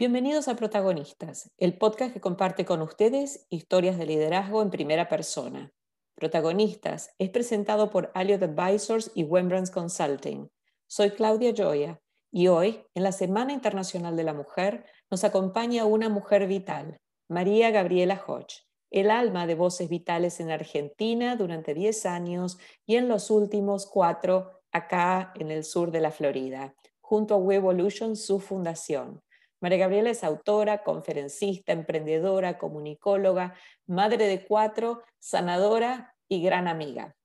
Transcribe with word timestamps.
Bienvenidos 0.00 0.46
a 0.46 0.54
Protagonistas, 0.54 1.50
el 1.58 1.76
podcast 1.76 2.14
que 2.14 2.20
comparte 2.20 2.64
con 2.64 2.82
ustedes 2.82 3.48
historias 3.50 3.98
de 3.98 4.06
liderazgo 4.06 4.62
en 4.62 4.70
primera 4.70 5.08
persona. 5.08 5.72
Protagonistas 6.14 7.10
es 7.18 7.30
presentado 7.30 7.90
por 7.90 8.12
Alliot 8.14 8.44
Advisors 8.44 9.10
y 9.16 9.24
Wembrands 9.24 9.72
Consulting. 9.72 10.52
Soy 10.86 11.10
Claudia 11.10 11.52
Joya 11.56 12.00
y 12.30 12.46
hoy, 12.46 12.84
en 12.94 13.02
la 13.02 13.10
Semana 13.10 13.52
Internacional 13.52 14.16
de 14.16 14.22
la 14.22 14.34
Mujer, 14.34 14.84
nos 15.10 15.24
acompaña 15.24 15.84
una 15.84 16.08
mujer 16.08 16.46
vital, 16.46 17.00
María 17.28 17.72
Gabriela 17.72 18.22
Hodge, 18.24 18.68
el 18.92 19.10
alma 19.10 19.48
de 19.48 19.56
voces 19.56 19.88
vitales 19.88 20.38
en 20.38 20.52
Argentina 20.52 21.34
durante 21.34 21.74
10 21.74 22.06
años 22.06 22.56
y 22.86 22.94
en 22.94 23.08
los 23.08 23.32
últimos 23.32 23.84
cuatro 23.86 24.60
acá 24.70 25.32
en 25.34 25.50
el 25.50 25.64
sur 25.64 25.90
de 25.90 26.00
la 26.00 26.12
Florida, 26.12 26.76
junto 27.00 27.34
a 27.34 27.38
Wevolution, 27.38 28.14
su 28.14 28.38
fundación. 28.38 29.24
María 29.60 29.78
Gabriela 29.78 30.10
es 30.10 30.24
autora, 30.24 30.82
conferencista, 30.84 31.72
emprendedora, 31.72 32.58
comunicóloga, 32.58 33.54
madre 33.86 34.26
de 34.26 34.44
cuatro, 34.44 35.02
sanadora 35.18 36.14
y 36.28 36.42
gran 36.42 36.68
amiga. 36.68 37.16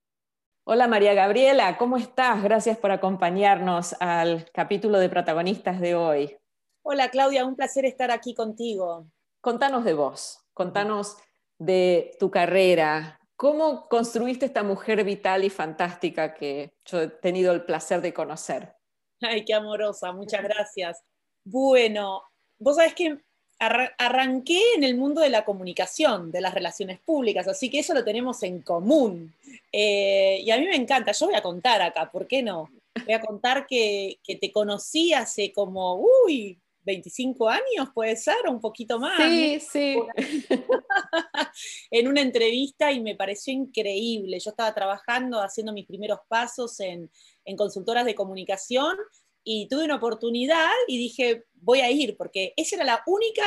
Hola 0.66 0.88
María 0.88 1.14
Gabriela, 1.14 1.78
¿cómo 1.78 1.98
estás? 1.98 2.42
Gracias 2.42 2.78
por 2.78 2.92
acompañarnos 2.92 3.96
al 4.00 4.50
capítulo 4.52 5.00
de 5.00 5.10
protagonistas 5.10 5.80
de 5.80 5.96
hoy. 5.96 6.38
Hola 6.84 7.10
Claudia, 7.10 7.46
un 7.46 7.56
placer 7.56 7.86
estar 7.86 8.12
aquí 8.12 8.34
contigo. 8.34 9.08
Contanos 9.42 9.84
de 9.84 9.94
vos, 9.94 10.46
contanos 10.54 11.18
de 11.60 12.16
tu 12.20 12.32
carrera, 12.32 13.20
¿Cómo 13.44 13.90
construiste 13.90 14.46
esta 14.46 14.64
mujer 14.64 15.04
vital 15.04 15.44
y 15.44 15.50
fantástica 15.50 16.34
que 16.34 16.74
yo 16.86 17.02
he 17.02 17.08
tenido 17.10 17.52
el 17.52 17.66
placer 17.66 18.00
de 18.00 18.14
conocer? 18.14 18.76
Ay, 19.22 19.44
qué 19.44 19.54
amorosa, 19.54 20.14
muchas 20.14 20.44
gracias. 20.44 21.04
Bueno, 21.44 22.22
vos 22.60 22.76
sabés 22.76 22.94
que 22.94 23.18
arranqué 23.60 24.60
en 24.76 24.84
el 24.84 24.96
mundo 24.96 25.22
de 25.22 25.30
la 25.30 25.46
comunicación, 25.46 26.32
de 26.32 26.42
las 26.42 26.54
relaciones 26.54 27.00
públicas, 27.00 27.48
así 27.48 27.70
que 27.70 27.80
eso 27.80 27.94
lo 27.94 28.04
tenemos 28.04 28.44
en 28.44 28.62
común. 28.62 29.34
Eh, 29.72 30.42
y 30.44 30.52
a 30.52 30.58
mí 30.58 30.66
me 30.66 30.76
encanta, 30.76 31.12
yo 31.12 31.28
voy 31.28 31.36
a 31.36 31.42
contar 31.42 31.82
acá, 31.82 32.12
¿por 32.12 32.28
qué 32.28 32.42
no? 32.44 32.70
Voy 33.06 33.14
a 33.14 33.22
contar 33.22 33.66
que, 33.66 34.20
que 34.24 34.36
te 34.36 34.52
conocí 34.52 35.14
hace 35.14 35.54
como, 35.54 36.04
uy, 36.26 36.60
25 36.86 37.50
años, 37.50 37.90
puede 37.94 38.16
ser, 38.16 38.36
o 38.48 38.52
un 38.52 38.60
poquito 38.60 39.00
más. 39.00 39.22
Sí, 39.22 39.60
sí. 39.60 39.96
en 41.92 42.08
una 42.08 42.22
entrevista 42.22 42.92
y 42.92 43.00
me 43.00 43.16
pareció 43.16 43.54
increíble. 43.54 44.40
Yo 44.40 44.50
estaba 44.50 44.74
trabajando, 44.74 45.42
haciendo 45.42 45.72
mis 45.74 45.86
primeros 45.86 46.20
pasos 46.28 46.80
en, 46.80 47.10
en 47.46 47.56
consultoras 47.56 48.06
de 48.06 48.16
comunicación 48.16 48.98
y 49.44 49.68
tuve 49.68 49.86
una 49.86 49.96
oportunidad 49.96 50.72
y 50.88 50.98
dije, 50.98 51.44
voy 51.54 51.82
a 51.82 51.92
ir, 51.92 52.16
porque 52.18 52.54
esa 52.56 52.76
era 52.76 52.86
la 52.86 53.04
única, 53.08 53.44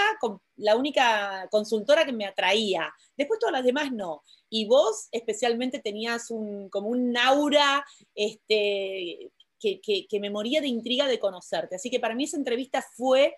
la 0.57 0.77
única 0.77 1.49
consultora 1.51 2.05
que 2.05 2.13
me 2.13 2.27
atraía. 2.27 2.93
Después 3.17 3.41
todas 3.41 3.53
las 3.53 3.65
demás 3.65 3.93
no. 3.93 4.23
Y 4.49 4.67
vos 4.67 5.09
especialmente 5.13 5.79
tenías 5.79 6.31
un, 6.31 6.69
como 6.69 6.89
un 6.89 7.17
aura 7.17 7.85
este, 8.15 9.31
que, 9.59 9.81
que, 9.81 10.21
me 10.21 10.31
moría 10.31 10.61
de 10.61 10.69
intriga 10.69 11.07
de 11.07 11.19
conocerte. 11.19 11.77
Así 11.77 11.91
que 11.91 12.01
para 12.01 12.15
mí 12.15 12.25
esa 12.25 12.37
entrevista 12.37 12.85
fue 12.97 13.37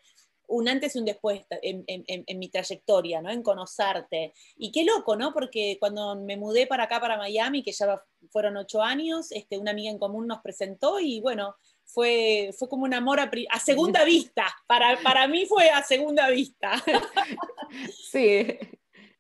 un 0.49 0.69
antes 0.69 0.97
y 0.97 0.99
un 0.99 1.05
después 1.05 1.43
en, 1.63 1.85
en, 1.87 2.05
en, 2.07 2.39
mi 2.39 2.49
trayectoria, 2.49 3.21
¿no? 3.21 3.31
En 3.31 3.43
conocerte. 3.43 4.33
Y 4.57 4.73
qué 4.73 4.83
loco, 4.83 5.15
¿no? 5.15 5.33
Porque 5.35 5.77
cuando 5.79 6.17
me 6.17 6.39
mudé 6.39 6.67
para 6.67 6.85
acá, 6.85 7.01
para 7.01 7.19
Miami, 7.19 7.63
que 7.63 7.73
ya 7.73 8.03
fueron 8.31 8.57
ocho 8.57 8.83
años, 8.83 9.31
este, 9.31 9.59
una 9.59 9.73
amiga 9.73 9.91
en 9.91 9.99
común 9.99 10.27
nos 10.27 10.41
presentó 10.41 11.01
y 11.01 11.21
bueno, 11.21 11.55
fue, 11.89 12.51
fue 12.57 12.69
como 12.69 12.85
un 12.85 12.95
amor 12.95 13.19
a, 13.21 13.31
segunda 13.59 14.05
vista. 14.05 14.47
Para, 14.67 15.01
para 15.03 15.27
mí 15.27 15.47
fue 15.47 15.69
a 15.71 15.83
segunda 15.83 16.29
vista. 16.31 16.83
Sí. 18.11 18.47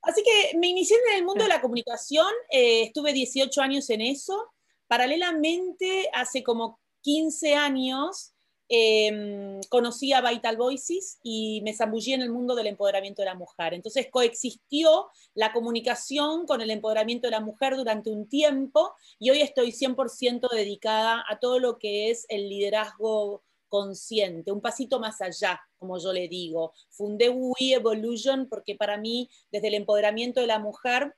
Así 0.00 0.22
que 0.22 0.56
me 0.56 0.69
inicié 0.69 0.97
en 1.10 1.19
el 1.19 1.25
mundo 1.27 1.42
de 1.42 1.50
la 1.50 1.60
comunicación, 1.60 2.33
eh, 2.50 2.84
estuve 2.84 3.12
18 3.12 3.60
años 3.60 3.91
en 3.91 4.00
eso. 4.00 4.54
Paralelamente, 4.87 6.09
hace 6.15 6.42
como 6.42 6.81
15 7.03 7.54
años, 7.56 8.32
Em, 8.70 9.60
conocí 9.70 10.12
a 10.12 10.20
Vital 10.20 10.58
Voices 10.58 11.18
y 11.22 11.62
me 11.62 11.72
zambullí 11.72 12.12
en 12.12 12.20
el 12.20 12.30
mundo 12.30 12.54
del 12.54 12.66
empoderamiento 12.66 13.22
de 13.22 13.26
la 13.26 13.34
mujer. 13.34 13.72
Entonces 13.72 14.08
coexistió 14.10 15.08
la 15.34 15.52
comunicación 15.52 16.46
con 16.46 16.60
el 16.60 16.70
empoderamiento 16.70 17.26
de 17.26 17.30
la 17.30 17.40
mujer 17.40 17.76
durante 17.76 18.10
un 18.10 18.28
tiempo 18.28 18.92
y 19.18 19.30
hoy 19.30 19.40
estoy 19.40 19.72
100% 19.72 20.48
dedicada 20.50 21.24
a 21.28 21.38
todo 21.38 21.58
lo 21.58 21.78
que 21.78 22.10
es 22.10 22.26
el 22.28 22.48
liderazgo 22.48 23.42
consciente, 23.68 24.52
un 24.52 24.60
pasito 24.60 24.98
más 25.00 25.20
allá, 25.20 25.60
como 25.78 25.98
yo 25.98 26.12
le 26.12 26.28
digo. 26.28 26.72
Fundé 26.90 27.30
We 27.30 27.72
Evolution 27.72 28.48
porque 28.48 28.74
para 28.74 28.98
mí, 28.98 29.30
desde 29.50 29.68
el 29.68 29.74
empoderamiento 29.74 30.40
de 30.40 30.46
la 30.46 30.58
mujer, 30.58 31.14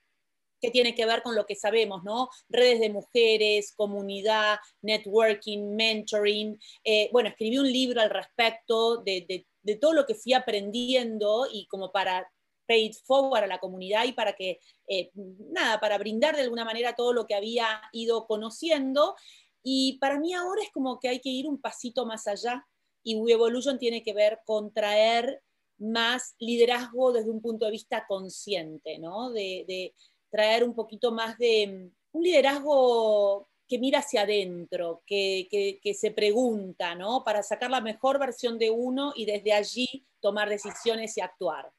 que 0.61 0.71
tiene 0.71 0.95
que 0.95 1.07
ver 1.07 1.23
con 1.23 1.35
lo 1.35 1.47
que 1.47 1.55
sabemos, 1.55 2.03
¿no? 2.05 2.29
Redes 2.49 2.81
de 2.81 2.91
mujeres, 2.91 3.73
comunidad, 3.77 4.59
networking, 4.83 5.75
mentoring. 5.75 6.59
Eh, 6.85 7.09
bueno, 7.13 7.29
escribí 7.31 7.59
un 7.59 7.71
libro 7.71 8.01
al 8.01 8.11
respecto 8.11 8.99
de, 8.99 9.47
todo 9.81 9.93
lo 9.93 10.07
que 10.07 10.15
fui 10.15 10.33
aprendiendo 10.33 11.47
y 11.51 11.67
como 11.67 11.93
para 11.93 12.31
pay 12.67 12.87
it 12.87 12.95
forward 13.05 13.45
a 13.45 13.47
la 13.47 13.59
comunidad 13.59 14.05
y 14.05 14.13
para 14.13 14.35
que, 14.35 14.61
eh, 14.89 15.11
nada, 15.15 15.81
para 15.81 15.99
brindar 15.99 16.37
de 16.37 16.43
alguna 16.43 16.65
manera 16.65 16.95
todo 16.95 17.13
lo 17.13 17.27
que 17.27 17.35
había 17.35 17.83
ido 17.93 18.27
conociendo. 18.27 19.17
Y 19.63 19.99
para 19.99 20.19
mí 20.19 20.35
ahora 20.35 20.63
es 20.63 20.71
como 20.71 20.99
que 21.01 21.09
hay 21.09 21.21
que 21.21 21.31
ir 21.31 21.49
un 21.49 21.61
pasito 21.61 22.07
más 22.07 22.27
allá 22.27 22.67
y 23.03 23.17
We 23.17 23.33
Evolution 23.33 23.79
tiene 23.79 24.03
que 24.03 24.13
ver 24.13 24.41
con 24.45 24.73
traer 24.73 25.43
más 25.79 26.35
liderazgo 26.39 27.13
desde 27.13 27.31
un 27.31 27.41
punto 27.41 27.65
de 27.65 27.73
vista 27.73 28.05
consciente, 28.07 28.99
¿no? 28.99 29.31
de, 29.31 29.95
traer 30.31 30.65
un 30.65 30.75
poquito 30.75 31.13
más 31.13 31.37
de 31.39 31.67
mm, 31.67 32.17
un 32.17 32.23
liderazgo 32.23 33.49
que 33.69 33.79
mira 33.79 34.01
hacia 34.01 34.23
adentro, 34.23 35.03
que, 35.07 35.79
se 35.95 36.11
pregunta, 36.11 36.97
¿no? 36.97 37.23
Para 37.25 37.43
sacar 37.43 37.71
la 37.71 37.81
mejor 37.81 38.19
versión 38.19 38.59
de 38.59 38.69
uno 38.69 39.13
y 39.15 39.27
desde 39.27 39.53
allí 39.53 40.05
tomar 40.21 40.49
decisiones 40.49 41.17
y 41.17 41.21
actuar. 41.21 41.71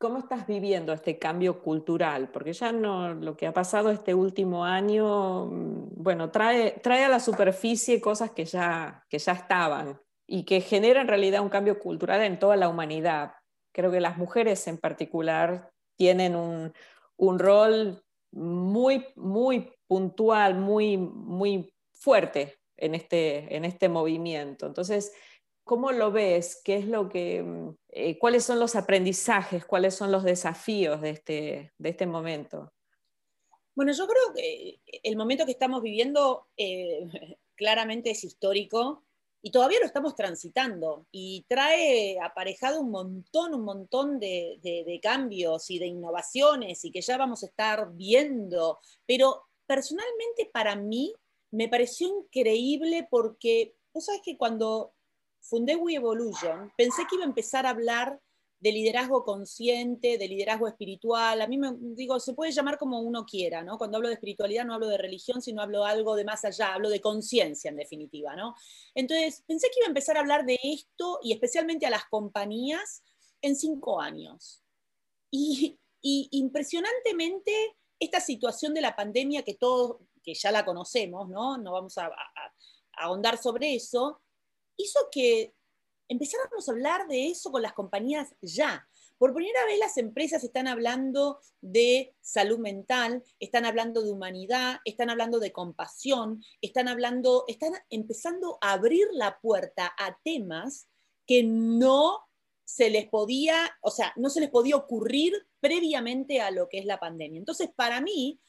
¿Cómo 0.00 0.18
estás 0.18 0.46
viviendo 0.48 0.92
este 0.92 1.18
cambio 1.18 1.62
cultural? 1.62 2.30
Porque 2.30 2.52
ya 2.52 2.72
no, 2.72 3.14
lo 3.14 3.36
que 3.36 3.46
ha 3.46 3.52
pasado 3.52 3.90
este 3.90 4.14
último 4.14 4.64
año, 4.64 5.46
mm, 5.46 6.02
bueno, 6.02 6.30
trae, 6.32 6.80
trae 6.82 7.04
a 7.04 7.08
la 7.08 7.20
superficie 7.20 8.00
cosas 8.00 8.32
que 8.32 8.44
ya, 8.44 9.04
que 9.08 9.18
ya 9.18 9.32
estaban 9.32 10.00
y 10.30 10.44
que 10.44 10.60
genera 10.60 11.00
en 11.00 11.08
realidad 11.08 11.40
un 11.40 11.48
cambio 11.48 11.80
cultural 11.80 12.22
en 12.22 12.38
toda 12.38 12.54
la 12.56 12.68
humanidad. 12.68 13.32
Creo 13.72 13.90
que 13.90 13.98
las 13.98 14.18
mujeres 14.18 14.68
en 14.68 14.76
particular 14.76 15.72
tienen 15.96 16.36
un, 16.36 16.74
un 17.16 17.38
rol 17.38 18.04
muy, 18.30 19.06
muy 19.16 19.72
puntual, 19.86 20.54
muy, 20.54 20.98
muy 20.98 21.72
fuerte 21.92 22.58
en 22.76 22.94
este, 22.94 23.56
en 23.56 23.64
este 23.64 23.88
movimiento. 23.88 24.66
Entonces, 24.66 25.14
¿cómo 25.64 25.92
lo 25.92 26.12
ves? 26.12 26.60
¿Qué 26.62 26.76
es 26.76 26.86
lo 26.86 27.08
que, 27.08 27.72
eh, 27.88 28.18
¿Cuáles 28.18 28.44
son 28.44 28.60
los 28.60 28.76
aprendizajes? 28.76 29.64
¿Cuáles 29.64 29.94
son 29.94 30.12
los 30.12 30.24
desafíos 30.24 31.00
de 31.00 31.10
este, 31.10 31.72
de 31.78 31.88
este 31.88 32.06
momento? 32.06 32.70
Bueno, 33.74 33.92
yo 33.92 34.06
creo 34.06 34.34
que 34.34 34.80
el 35.02 35.16
momento 35.16 35.46
que 35.46 35.52
estamos 35.52 35.82
viviendo 35.82 36.48
eh, 36.58 37.06
claramente 37.56 38.10
es 38.10 38.24
histórico 38.24 39.07
y 39.40 39.50
todavía 39.50 39.78
lo 39.80 39.86
estamos 39.86 40.14
transitando 40.16 41.06
y 41.12 41.44
trae 41.48 42.18
aparejado 42.20 42.80
un 42.80 42.90
montón, 42.90 43.54
un 43.54 43.62
montón 43.62 44.18
de, 44.18 45.00
cambios 45.02 45.70
y 45.70 45.78
de 45.78 45.86
innovaciones 45.86 46.84
y 46.84 46.90
que 46.90 47.00
ya 47.00 47.16
vamos 47.16 47.42
a 47.42 47.46
estar 47.46 47.92
viendo, 47.92 48.80
pero 49.06 49.44
personalmente 49.66 50.50
para 50.52 50.74
mí 50.74 51.14
me 51.50 51.68
pareció 51.68 52.08
increíble 52.08 53.06
porque, 53.10 53.76
vos 53.92 54.06
sabes 54.06 54.22
que 54.24 54.36
cuando 54.36 54.92
fundé 55.40 55.76
We 55.76 55.94
Evolution, 55.94 56.72
pensé 56.76 57.02
que 57.08 57.16
iba 57.16 57.24
a 57.24 57.28
empezar 57.28 57.64
a 57.64 57.70
hablar 57.70 58.20
de 58.60 58.72
liderazgo 58.72 59.24
consciente, 59.24 60.18
de 60.18 60.28
liderazgo 60.28 60.66
espiritual. 60.66 61.40
A 61.40 61.46
mí 61.46 61.58
me 61.58 61.72
digo, 61.78 62.18
se 62.18 62.34
puede 62.34 62.50
llamar 62.50 62.76
como 62.76 63.00
uno 63.00 63.24
quiera, 63.24 63.62
¿no? 63.62 63.78
Cuando 63.78 63.96
hablo 63.96 64.08
de 64.08 64.14
espiritualidad 64.14 64.64
no 64.64 64.74
hablo 64.74 64.88
de 64.88 64.98
religión, 64.98 65.40
sino 65.40 65.62
hablo 65.62 65.84
algo 65.84 66.16
de 66.16 66.24
más 66.24 66.44
allá, 66.44 66.74
hablo 66.74 66.88
de 66.88 67.00
conciencia 67.00 67.68
en 67.68 67.76
definitiva, 67.76 68.34
¿no? 68.34 68.54
Entonces, 68.94 69.44
pensé 69.46 69.68
que 69.68 69.78
iba 69.78 69.86
a 69.86 69.88
empezar 69.88 70.16
a 70.16 70.20
hablar 70.20 70.44
de 70.44 70.58
esto 70.62 71.20
y 71.22 71.32
especialmente 71.32 71.86
a 71.86 71.90
las 71.90 72.06
compañías 72.06 73.04
en 73.42 73.54
cinco 73.54 74.00
años. 74.00 74.62
Y, 75.30 75.78
impresionantemente, 76.02 77.76
esta 78.00 78.20
situación 78.20 78.74
de 78.74 78.80
la 78.80 78.96
pandemia 78.96 79.42
que 79.42 79.54
todos, 79.54 79.98
que 80.22 80.34
ya 80.34 80.50
la 80.50 80.64
conocemos, 80.64 81.28
¿no? 81.28 81.58
No 81.58 81.72
vamos 81.72 81.98
a, 81.98 82.06
a 82.06 82.52
ahondar 82.96 83.40
sobre 83.40 83.74
eso, 83.74 84.20
hizo 84.76 84.98
que 85.12 85.54
empezáramos 86.08 86.68
a 86.68 86.72
hablar 86.72 87.06
de 87.06 87.28
eso 87.28 87.50
con 87.52 87.62
las 87.62 87.72
compañías 87.72 88.34
ya, 88.40 88.88
por 89.18 89.34
primera 89.34 89.64
vez 89.66 89.78
las 89.78 89.96
empresas 89.96 90.44
están 90.44 90.68
hablando 90.68 91.40
de 91.60 92.14
salud 92.20 92.58
mental, 92.58 93.24
están 93.40 93.66
hablando 93.66 94.02
de 94.02 94.12
humanidad, 94.12 94.78
están 94.84 95.10
hablando 95.10 95.40
de 95.40 95.52
compasión, 95.52 96.42
están 96.60 96.86
hablando, 96.86 97.44
están 97.48 97.72
empezando 97.90 98.58
a 98.60 98.72
abrir 98.72 99.08
la 99.12 99.40
puerta 99.40 99.92
a 99.98 100.16
temas 100.22 100.88
que 101.26 101.42
no 101.42 102.28
se 102.64 102.90
les 102.90 103.08
podía, 103.08 103.56
o 103.82 103.90
sea, 103.90 104.12
no 104.16 104.30
se 104.30 104.40
les 104.40 104.50
podía 104.50 104.76
ocurrir 104.76 105.32
previamente 105.58 106.40
a 106.40 106.50
lo 106.50 106.68
que 106.68 106.78
es 106.78 106.84
la 106.84 107.00
pandemia. 107.00 107.38
Entonces, 107.38 107.70
para 107.74 108.00
mí, 108.00 108.40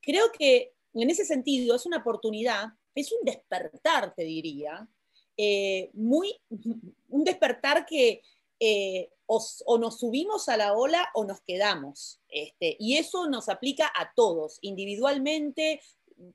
creo 0.00 0.32
que 0.36 0.72
en 0.92 1.10
ese 1.10 1.24
sentido 1.24 1.76
es 1.76 1.86
una 1.86 1.98
oportunidad, 1.98 2.68
es 2.94 3.12
un 3.12 3.18
despertar, 3.24 4.14
te 4.14 4.24
diría, 4.24 4.88
eh, 5.36 5.90
muy, 5.92 6.34
un 7.08 7.24
despertar 7.24 7.86
que 7.86 8.22
eh, 8.58 9.10
o, 9.26 9.78
nos 9.78 9.98
subimos 9.98 10.48
a 10.48 10.56
la 10.56 10.74
ola 10.74 11.08
o 11.14 11.24
nos 11.24 11.40
quedamos. 11.40 12.20
Este, 12.28 12.76
y 12.78 12.96
eso 12.96 13.28
nos 13.28 13.48
aplica 13.48 13.90
a 13.94 14.12
todos, 14.14 14.58
individualmente, 14.62 15.80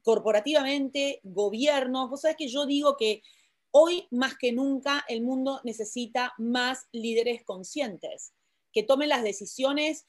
corporativamente, 0.04 1.20
gobiernos. 1.24 2.10
Vos 2.10 2.22
sabés 2.22 2.38
que 2.38 2.48
yo 2.48 2.66
digo 2.66 2.98
que 2.98 3.24
hoy 3.72 4.08
más 4.12 4.38
que 4.38 4.52
nunca 4.52 5.06
el 5.08 5.22
mundo 5.22 5.62
necesita 5.64 6.34
más 6.38 6.88
líderes 6.92 7.44
conscientes 7.44 8.34
que 8.74 8.84
tomen 8.84 9.10
las 9.10 9.24
decisiones. 9.24 10.06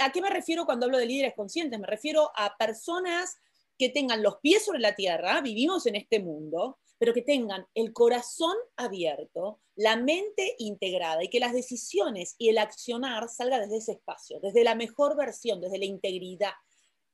¿A 0.00 0.12
qué 0.12 0.20
me 0.20 0.30
refiero 0.30 0.64
cuando 0.66 0.86
hablo 0.86 0.98
de 0.98 1.06
líderes 1.06 1.34
conscientes? 1.34 1.78
Me 1.78 1.86
refiero 1.86 2.30
a 2.34 2.56
personas 2.56 3.36
que 3.78 3.88
tengan 3.88 4.22
los 4.22 4.36
pies 4.38 4.64
sobre 4.64 4.80
la 4.80 4.94
tierra, 4.94 5.40
vivimos 5.40 5.86
en 5.86 5.96
este 5.96 6.20
mundo, 6.20 6.78
pero 7.00 7.14
que 7.14 7.22
tengan 7.22 7.66
el 7.74 7.94
corazón 7.94 8.54
abierto, 8.76 9.58
la 9.74 9.96
mente 9.96 10.54
integrada 10.58 11.24
y 11.24 11.30
que 11.30 11.40
las 11.40 11.54
decisiones 11.54 12.34
y 12.36 12.50
el 12.50 12.58
accionar 12.58 13.30
salga 13.30 13.58
desde 13.58 13.78
ese 13.78 13.92
espacio, 13.92 14.38
desde 14.38 14.64
la 14.64 14.74
mejor 14.74 15.16
versión, 15.16 15.62
desde 15.62 15.78
la 15.78 15.86
integridad. 15.86 16.52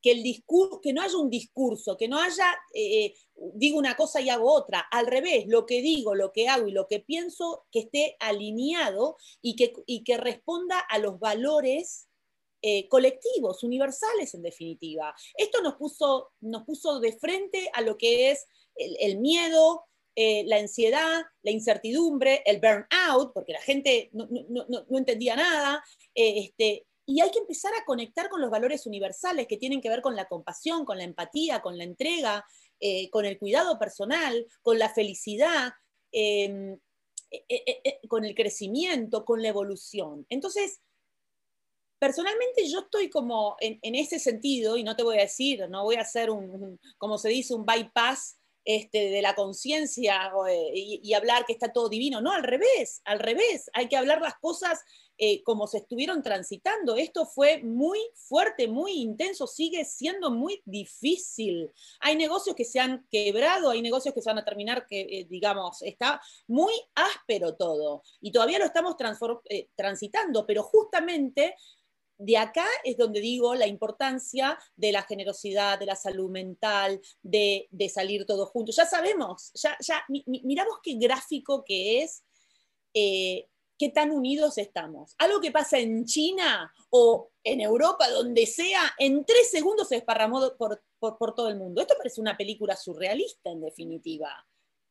Que, 0.02 0.10
el 0.10 0.24
discurso, 0.24 0.80
que 0.80 0.92
no 0.92 1.02
haya 1.02 1.16
un 1.16 1.30
discurso, 1.30 1.96
que 1.96 2.08
no 2.08 2.18
haya, 2.18 2.52
eh, 2.74 3.04
eh, 3.04 3.14
digo 3.54 3.78
una 3.78 3.96
cosa 3.96 4.20
y 4.20 4.28
hago 4.28 4.52
otra. 4.52 4.80
Al 4.90 5.06
revés, 5.06 5.46
lo 5.46 5.66
que 5.66 5.80
digo, 5.80 6.16
lo 6.16 6.32
que 6.32 6.48
hago 6.48 6.66
y 6.66 6.72
lo 6.72 6.88
que 6.88 6.98
pienso, 6.98 7.66
que 7.70 7.78
esté 7.80 8.16
alineado 8.18 9.16
y 9.40 9.54
que, 9.54 9.72
y 9.86 10.02
que 10.02 10.16
responda 10.16 10.80
a 10.80 10.98
los 10.98 11.20
valores 11.20 12.08
eh, 12.60 12.88
colectivos, 12.88 13.62
universales 13.62 14.34
en 14.34 14.42
definitiva. 14.42 15.14
Esto 15.36 15.62
nos 15.62 15.74
puso, 15.74 16.32
nos 16.40 16.64
puso 16.64 16.98
de 16.98 17.12
frente 17.12 17.70
a 17.72 17.82
lo 17.82 17.96
que 17.96 18.32
es 18.32 18.46
el, 18.76 19.18
miedo, 19.18 19.86
eh, 20.14 20.44
la 20.46 20.56
ansiedad, 20.56 21.24
la 21.42 21.50
incertidumbre, 21.50 22.42
el 22.46 22.60
burnout, 22.60 23.32
porque 23.34 23.52
la 23.52 23.60
gente 23.60 24.10
no, 24.12 24.26
entendía 24.90 25.36
nada, 25.36 25.82
eh, 26.14 26.44
este, 26.44 26.86
y 27.04 27.20
hay 27.20 27.30
que 27.30 27.38
empezar 27.38 27.72
a 27.74 27.84
conectar 27.84 28.28
con 28.28 28.40
los 28.40 28.50
valores 28.50 28.86
universales 28.86 29.46
que 29.46 29.58
tienen 29.58 29.80
que 29.80 29.88
ver 29.88 30.02
con 30.02 30.16
la 30.16 30.26
compasión, 30.26 30.84
con 30.84 30.98
la 30.98 31.04
empatía, 31.04 31.60
con 31.60 31.78
la 31.78 31.84
entrega, 31.84 32.44
eh, 32.80 33.08
con 33.10 33.24
el 33.24 33.38
cuidado 33.38 33.78
personal, 33.78 34.46
con 34.62 34.78
la 34.78 34.92
felicidad, 34.92 35.72
em, 36.12 36.78
con 38.08 38.24
el 38.24 38.34
crecimiento, 38.34 39.24
con 39.24 39.42
la 39.42 39.48
evolución. 39.48 40.26
Entonces, 40.30 40.80
personalmente 41.98 42.68
yo 42.68 42.80
estoy 42.80 43.10
como 43.10 43.56
en, 43.60 43.94
ese 43.94 44.18
sentido, 44.18 44.76
y 44.76 44.84
no 44.84 44.96
te 44.96 45.02
voy 45.02 45.18
a 45.18 45.22
decir, 45.22 45.68
no 45.68 45.84
voy 45.84 45.96
a 45.96 46.02
hacer 46.02 46.30
un 46.30 46.80
como 46.98 47.18
se 47.18 47.28
dice, 47.28 47.54
un 47.54 47.66
bypass 47.66 48.38
este, 48.68 49.10
de 49.10 49.22
la 49.22 49.36
conciencia 49.36 50.32
eh, 50.50 50.72
y, 50.74 51.14
hablar 51.14 51.46
que 51.46 51.52
está 51.52 51.72
todo 51.72 51.88
divino. 51.88 52.20
No, 52.20 52.32
al 52.32 52.42
revés, 52.42 53.00
al 53.04 53.20
revés. 53.20 53.70
Hay 53.72 53.88
que 53.88 53.96
hablar 53.96 54.20
las 54.20 54.34
cosas 54.40 54.80
eh, 55.18 55.40
como 55.44 55.68
se 55.68 55.78
estuvieron 55.78 56.20
transitando. 56.20 56.96
Esto 56.96 57.26
fue 57.26 57.62
muy 57.62 58.00
fuerte, 58.14 58.66
muy 58.66 58.94
intenso, 58.94 59.46
sigue 59.46 59.84
siendo 59.84 60.32
muy 60.32 60.62
difícil. 60.64 61.70
Hay 62.00 62.16
negocios 62.16 62.56
que 62.56 62.64
se 62.64 62.80
han 62.80 63.06
quebrado, 63.08 63.70
hay 63.70 63.82
negocios 63.82 64.12
que 64.12 64.20
se 64.20 64.30
van 64.30 64.38
a 64.38 64.44
terminar, 64.44 64.84
que 64.88 65.00
eh, 65.00 65.26
digamos, 65.30 65.80
está 65.82 66.20
muy 66.48 66.72
áspero 66.96 67.54
todo. 67.54 68.02
Y 68.20 68.32
todavía 68.32 68.58
lo 68.58 68.64
estamos 68.64 68.96
transitando, 69.76 70.44
pero 70.44 70.64
justamente 70.64 71.54
de 72.18 72.36
acá 72.36 72.66
es 72.84 72.96
donde 72.96 73.20
digo 73.20 73.54
la 73.54 73.66
importancia 73.66 74.58
de 74.76 74.92
la 74.92 75.02
generosidad, 75.02 75.78
de 75.78 75.86
la 75.86 75.96
salud 75.96 76.30
mental, 76.30 77.00
de, 77.22 77.68
salir 77.92 78.26
todos 78.26 78.48
juntos. 78.50 78.76
Ya 78.76 78.86
sabemos, 78.86 79.52
ya, 79.54 80.04
miramos 80.26 80.78
qué 80.82 80.94
gráfico 80.94 81.64
que 81.64 82.02
es, 82.02 82.24
eh, 82.94 83.48
qué 83.78 83.90
tan 83.90 84.10
unidos 84.10 84.58
estamos. 84.58 85.14
Algo 85.18 85.40
que 85.40 85.52
pasa 85.52 85.78
en 85.78 86.04
China 86.06 86.72
o 86.90 87.30
en 87.44 87.60
Europa, 87.60 88.08
donde 88.08 88.46
sea, 88.46 88.94
en 88.98 89.24
tres 89.24 89.50
segundos 89.50 89.88
se 89.88 89.96
desparramó 89.96 90.56
por, 90.56 90.82
por 90.98 91.34
todo 91.34 91.48
el 91.48 91.56
mundo. 91.56 91.80
Esto 91.80 91.94
parece 91.96 92.20
una 92.20 92.36
película 92.36 92.76
surrealista, 92.76 93.50
en 93.50 93.60
definitiva. 93.60 94.46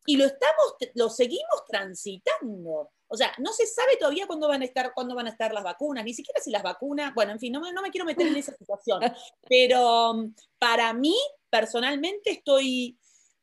Y 0.05 0.17
lo, 0.17 0.25
estamos, 0.25 0.75
lo 0.93 1.09
seguimos 1.09 1.65
transitando. 1.67 2.91
O 3.07 3.17
sea, 3.17 3.31
no 3.37 3.53
se 3.53 3.67
sabe 3.67 3.97
todavía 3.97 4.27
cuándo 4.27 4.47
van 4.47 4.61
a 4.61 4.65
estar, 4.65 4.93
cuándo 4.93 5.15
van 5.15 5.27
a 5.27 5.31
estar 5.31 5.53
las 5.53 5.63
vacunas, 5.63 6.03
ni 6.03 6.13
siquiera 6.13 6.41
si 6.41 6.49
las 6.49 6.63
vacunas, 6.63 7.13
bueno, 7.13 7.31
en 7.33 7.39
fin, 7.39 7.53
no, 7.53 7.61
me 7.61 7.91
quiero 7.91 8.05
meter 8.05 8.27
en 8.27 8.35
esa 8.35 8.55
situación, 8.55 9.01
pero 9.49 10.11
um, 10.11 10.33
para 10.57 10.93
mí, 10.93 11.15
personalmente, 11.49 12.31
estoy, 12.31 12.97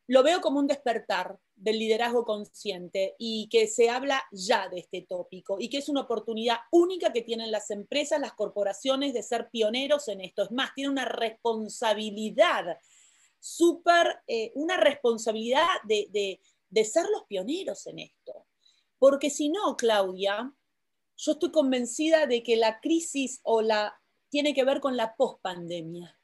lo 0.09 0.23
veo 0.23 0.41
como 0.41 0.59
un 0.59 0.67
despertar 0.67 1.39
del 1.55 1.79
liderazgo 1.79 2.25
consciente 2.25 3.15
y 3.19 3.49
que 3.49 3.69
se 3.69 3.89
habla 3.89 4.21
ya 4.33 4.69
de 4.69 4.81
este 4.81 5.03
tópico 5.09 5.59
y 5.61 5.69
que 5.69 5.79
es 5.79 5.89
una 5.89 6.01
oportunidad 6.01 6.57
única 6.73 7.13
que 7.13 7.23
tienen 7.23 7.53
las 7.53 7.71
empresas, 7.71 8.21
las 8.21 8.33
corporaciones 8.33 9.15
de 9.15 9.23
ser 9.23 9.49
pioneros 9.49 10.09
en 10.09 10.23
esto. 10.23 10.43
Es 10.43 10.51
más, 10.51 10.75
tiene 10.75 10.91
una 10.91 11.05
responsabilidad 11.05 12.79
súper, 13.39 14.23
eh, 14.27 14.51
una 14.57 14.77
responsabilidad 14.77 15.69
de, 15.85 16.41
de 16.69 16.85
ser 16.85 17.07
los 17.13 17.25
pioneros 17.27 17.87
en 17.87 18.01
esto. 18.01 18.47
Porque 19.03 19.31
si 19.31 19.49
no, 19.49 19.77
Claudia, 19.77 20.55
yo 21.17 21.33
estoy 21.33 21.51
convencida 21.51 22.29
de 22.29 22.45
que 22.45 22.55
la 22.55 22.79
crisis 22.79 23.41
o 23.43 23.61
la 23.61 24.01
tiene 24.29 24.55
que 24.55 24.63
ver 24.63 24.79
con 24.79 24.97
la 24.97 25.17
pospandemia. 25.17 26.17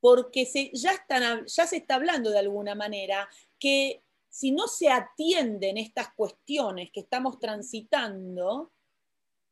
Porque 0.00 0.46
se, 0.46 0.70
ya, 0.72 0.92
están, 0.92 1.44
ya 1.44 1.66
se 1.66 1.76
está 1.76 1.96
hablando 1.96 2.30
de 2.30 2.38
alguna 2.38 2.74
manera 2.74 3.28
que 3.58 4.02
si 4.30 4.50
no 4.50 4.66
se 4.66 4.88
atienden 4.88 5.76
estas 5.76 6.14
cuestiones 6.14 6.88
que 6.90 7.00
estamos 7.00 7.38
transitando, 7.38 8.72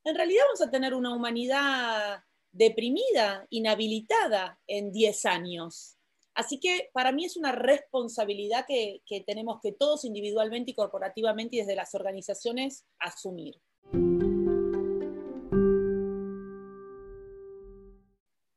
en 0.04 0.14
realidad 0.14 0.44
vamos 0.46 0.62
a 0.62 0.70
tener 0.70 0.94
una 0.94 1.14
humanidad 1.14 2.24
deprimida, 2.50 3.46
inhabilitada 3.50 4.58
en 4.66 4.90
10 4.90 5.26
años. 5.26 5.97
Así 6.38 6.60
que 6.60 6.88
para 6.92 7.10
mí 7.10 7.24
es 7.24 7.36
una 7.36 7.50
responsabilidad 7.50 8.64
que, 8.64 9.02
tenemos 9.26 9.58
que 9.60 9.72
todos 9.72 10.04
individualmente 10.04 10.70
y 10.70 10.74
corporativamente 10.74 11.56
y 11.56 11.58
desde 11.58 11.74
las 11.74 11.96
organizaciones 11.96 12.86
asumir. 13.00 13.56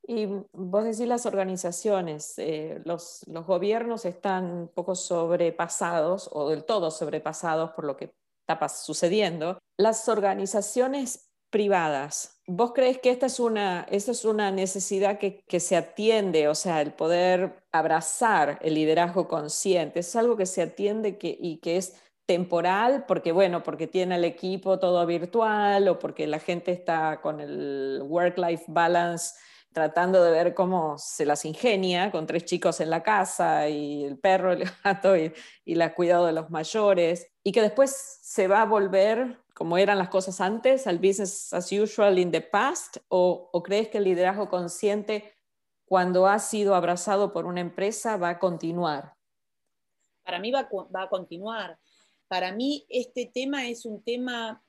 Y 0.04 0.28
vos 0.54 0.84
decís 0.84 1.08
las 1.08 1.26
organizaciones, 1.26 2.38
eh, 2.38 2.84
los, 2.86 3.28
los, 3.28 3.48
gobiernos 3.48 4.06
están 4.06 4.46
un 4.46 4.68
poco 4.68 4.94
sobrepasados 4.94 6.30
o 6.34 6.50
del 6.50 6.66
todo 6.66 6.92
sobrepasados 6.92 7.72
por 7.72 7.86
lo 7.86 7.98
que 7.98 8.14
está 8.48 8.70
sucediendo. 8.70 9.58
Las 9.80 10.08
organizaciones 10.08 11.31
privadas. 11.52 12.42
¿Vos 12.48 12.72
crees 12.74 12.98
que 13.00 13.12
esta 13.12 13.28
es 13.28 13.40
una, 13.40 13.86
esta 13.92 14.12
es 14.12 14.26
una 14.26 14.52
necesidad 14.52 15.20
que, 15.20 15.44
que, 15.48 15.60
se 15.60 15.76
atiende, 15.78 16.48
o 16.48 16.56
sea, 16.56 16.82
el 16.82 16.94
poder 16.94 17.64
abrazar 17.72 18.58
el 18.62 18.74
liderazgo 18.74 19.28
consciente? 19.28 20.00
¿Es 20.00 20.16
algo 20.16 20.36
que 20.36 20.48
se 20.48 20.64
atiende 20.64 21.18
que, 21.18 21.38
y 21.40 21.58
que 21.58 21.78
es 21.78 22.02
temporal 22.26 23.06
porque, 23.08 23.32
bueno, 23.32 23.64
porque 23.64 23.88
tiene 23.88 24.16
el 24.16 24.26
equipo 24.26 24.80
todo 24.80 25.06
virtual 25.06 25.88
o 25.88 26.00
porque 26.00 26.28
la 26.28 26.40
gente 26.40 26.72
está 26.72 27.22
con 27.22 27.40
el 27.40 28.02
work-life 28.06 28.66
balance 28.68 29.36
tratando 29.74 30.24
de 30.24 30.32
ver 30.32 30.54
cómo 30.54 30.98
se 30.98 31.26
las 31.26 31.46
ingenia 31.46 32.12
con 32.12 32.28
tres 32.28 32.46
chicos 32.46 32.82
en 32.82 32.90
la 32.90 33.04
casa 33.04 33.70
y 33.70 34.04
el 34.04 34.18
perro, 34.18 34.52
el 34.52 34.64
gato 34.84 35.16
y, 35.16 35.34
y 35.66 35.80
el 35.80 35.94
cuidado 35.94 36.26
de 36.26 36.34
los 36.34 36.50
mayores, 36.50 37.32
y 37.44 37.52
que 37.52 37.62
después 37.62 38.20
se 38.22 38.48
va 38.48 38.62
a 38.62 38.66
volver 38.66 39.41
como 39.62 39.78
eran 39.78 40.00
las 40.00 40.10
cosas 40.10 40.42
antes, 40.42 40.88
al 40.88 40.98
business 40.98 41.54
as 41.54 41.72
usual 41.72 42.18
in 42.18 42.32
the 42.32 42.42
past, 42.42 42.98
o, 43.10 43.52
crees 43.64 43.90
que 43.90 44.00
el 44.00 44.06
liderazgo 44.06 44.50
consciente, 44.50 45.36
cuando 45.86 46.26
ha 46.26 46.40
sido 46.40 46.74
abrazado 46.74 47.32
por 47.32 47.46
una 47.46 47.62
empresa, 47.62 48.18
va 48.18 48.30
a 48.30 48.40
continuar? 48.40 49.14
Para 50.24 50.40
mí 50.40 50.50
va, 50.52 50.68
va 50.92 51.04
a 51.04 51.10
continuar. 51.10 51.78
Para 52.28 52.52
mí 52.52 52.88
este 52.90 53.30
tema 53.32 53.68
es 53.68 53.86
un 53.86 54.04
tema 54.04 54.64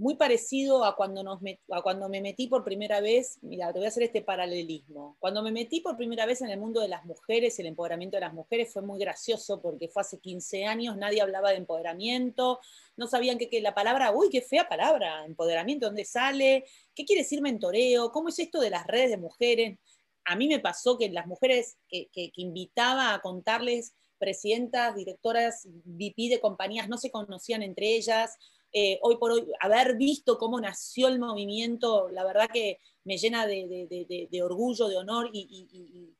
muy 0.00 0.14
parecido 0.14 0.82
a 0.86 0.96
cuando, 0.96 1.22
nos 1.22 1.40
a 1.70 1.82
cuando 1.82 2.08
me 2.08 2.22
metí 2.22 2.46
por 2.46 2.64
primera 2.64 3.02
vez, 3.02 3.38
mira, 3.42 3.70
te 3.70 3.80
voy 3.80 3.84
a 3.84 3.88
hacer 3.88 4.04
este 4.04 4.22
paralelismo. 4.22 5.18
Cuando 5.18 5.42
me 5.42 5.52
metí 5.52 5.80
por 5.82 5.94
primera 5.98 6.24
vez 6.24 6.40
en 6.40 6.48
el 6.48 6.58
mundo 6.58 6.80
de 6.80 6.88
las 6.88 7.04
mujeres, 7.04 7.58
el 7.58 7.66
empoderamiento 7.66 8.16
de 8.16 8.22
las 8.22 8.32
mujeres, 8.32 8.72
fue 8.72 8.80
muy 8.80 8.98
gracioso 8.98 9.60
porque 9.60 9.88
fue 9.88 10.00
hace 10.00 10.18
15 10.18 10.64
años, 10.64 10.96
nadie 10.96 11.20
hablaba 11.20 11.50
de 11.50 11.58
empoderamiento, 11.58 12.60
no 12.96 13.08
sabían 13.08 13.36
que, 13.36 13.60
la 13.60 13.74
palabra, 13.74 14.10
uy, 14.10 14.30
qué 14.30 14.40
fea 14.40 14.66
palabra, 14.70 15.26
empoderamiento, 15.26 15.84
¿dónde 15.84 16.06
sale? 16.06 16.64
¿Qué 16.94 17.04
quiere 17.04 17.20
decir 17.20 17.42
mentoreo? 17.42 18.10
¿Cómo 18.10 18.30
es 18.30 18.38
esto 18.38 18.58
de 18.58 18.70
las 18.70 18.86
redes 18.86 19.10
de 19.10 19.18
mujeres? 19.18 19.78
A 20.24 20.34
mí 20.34 20.48
me 20.48 20.60
pasó 20.60 20.96
que 20.96 21.10
las 21.10 21.26
mujeres 21.26 21.76
que, 21.88 22.08
que 22.10 22.32
invitaba 22.36 23.12
a 23.12 23.20
contarles, 23.20 23.92
presidentas, 24.16 24.96
directoras, 24.96 25.68
VP 25.84 26.30
de 26.30 26.40
compañías, 26.40 26.88
no 26.88 26.96
se 26.96 27.10
conocían 27.10 27.62
entre 27.62 27.96
ellas 27.96 28.38
eh, 28.72 28.98
hoy 29.02 29.16
por 29.16 29.32
hoy, 29.32 29.46
haber 29.60 29.96
visto 29.96 30.38
cómo 30.38 30.60
nació 30.60 31.08
el 31.08 31.18
movimiento, 31.18 32.08
la 32.10 32.24
verdad 32.24 32.48
que 32.52 32.78
me 33.04 33.18
llena 33.18 33.46
de, 33.46 34.42
orgullo, 34.42 34.88
de 34.88 34.96
honor 34.96 35.30
y, 35.32 36.14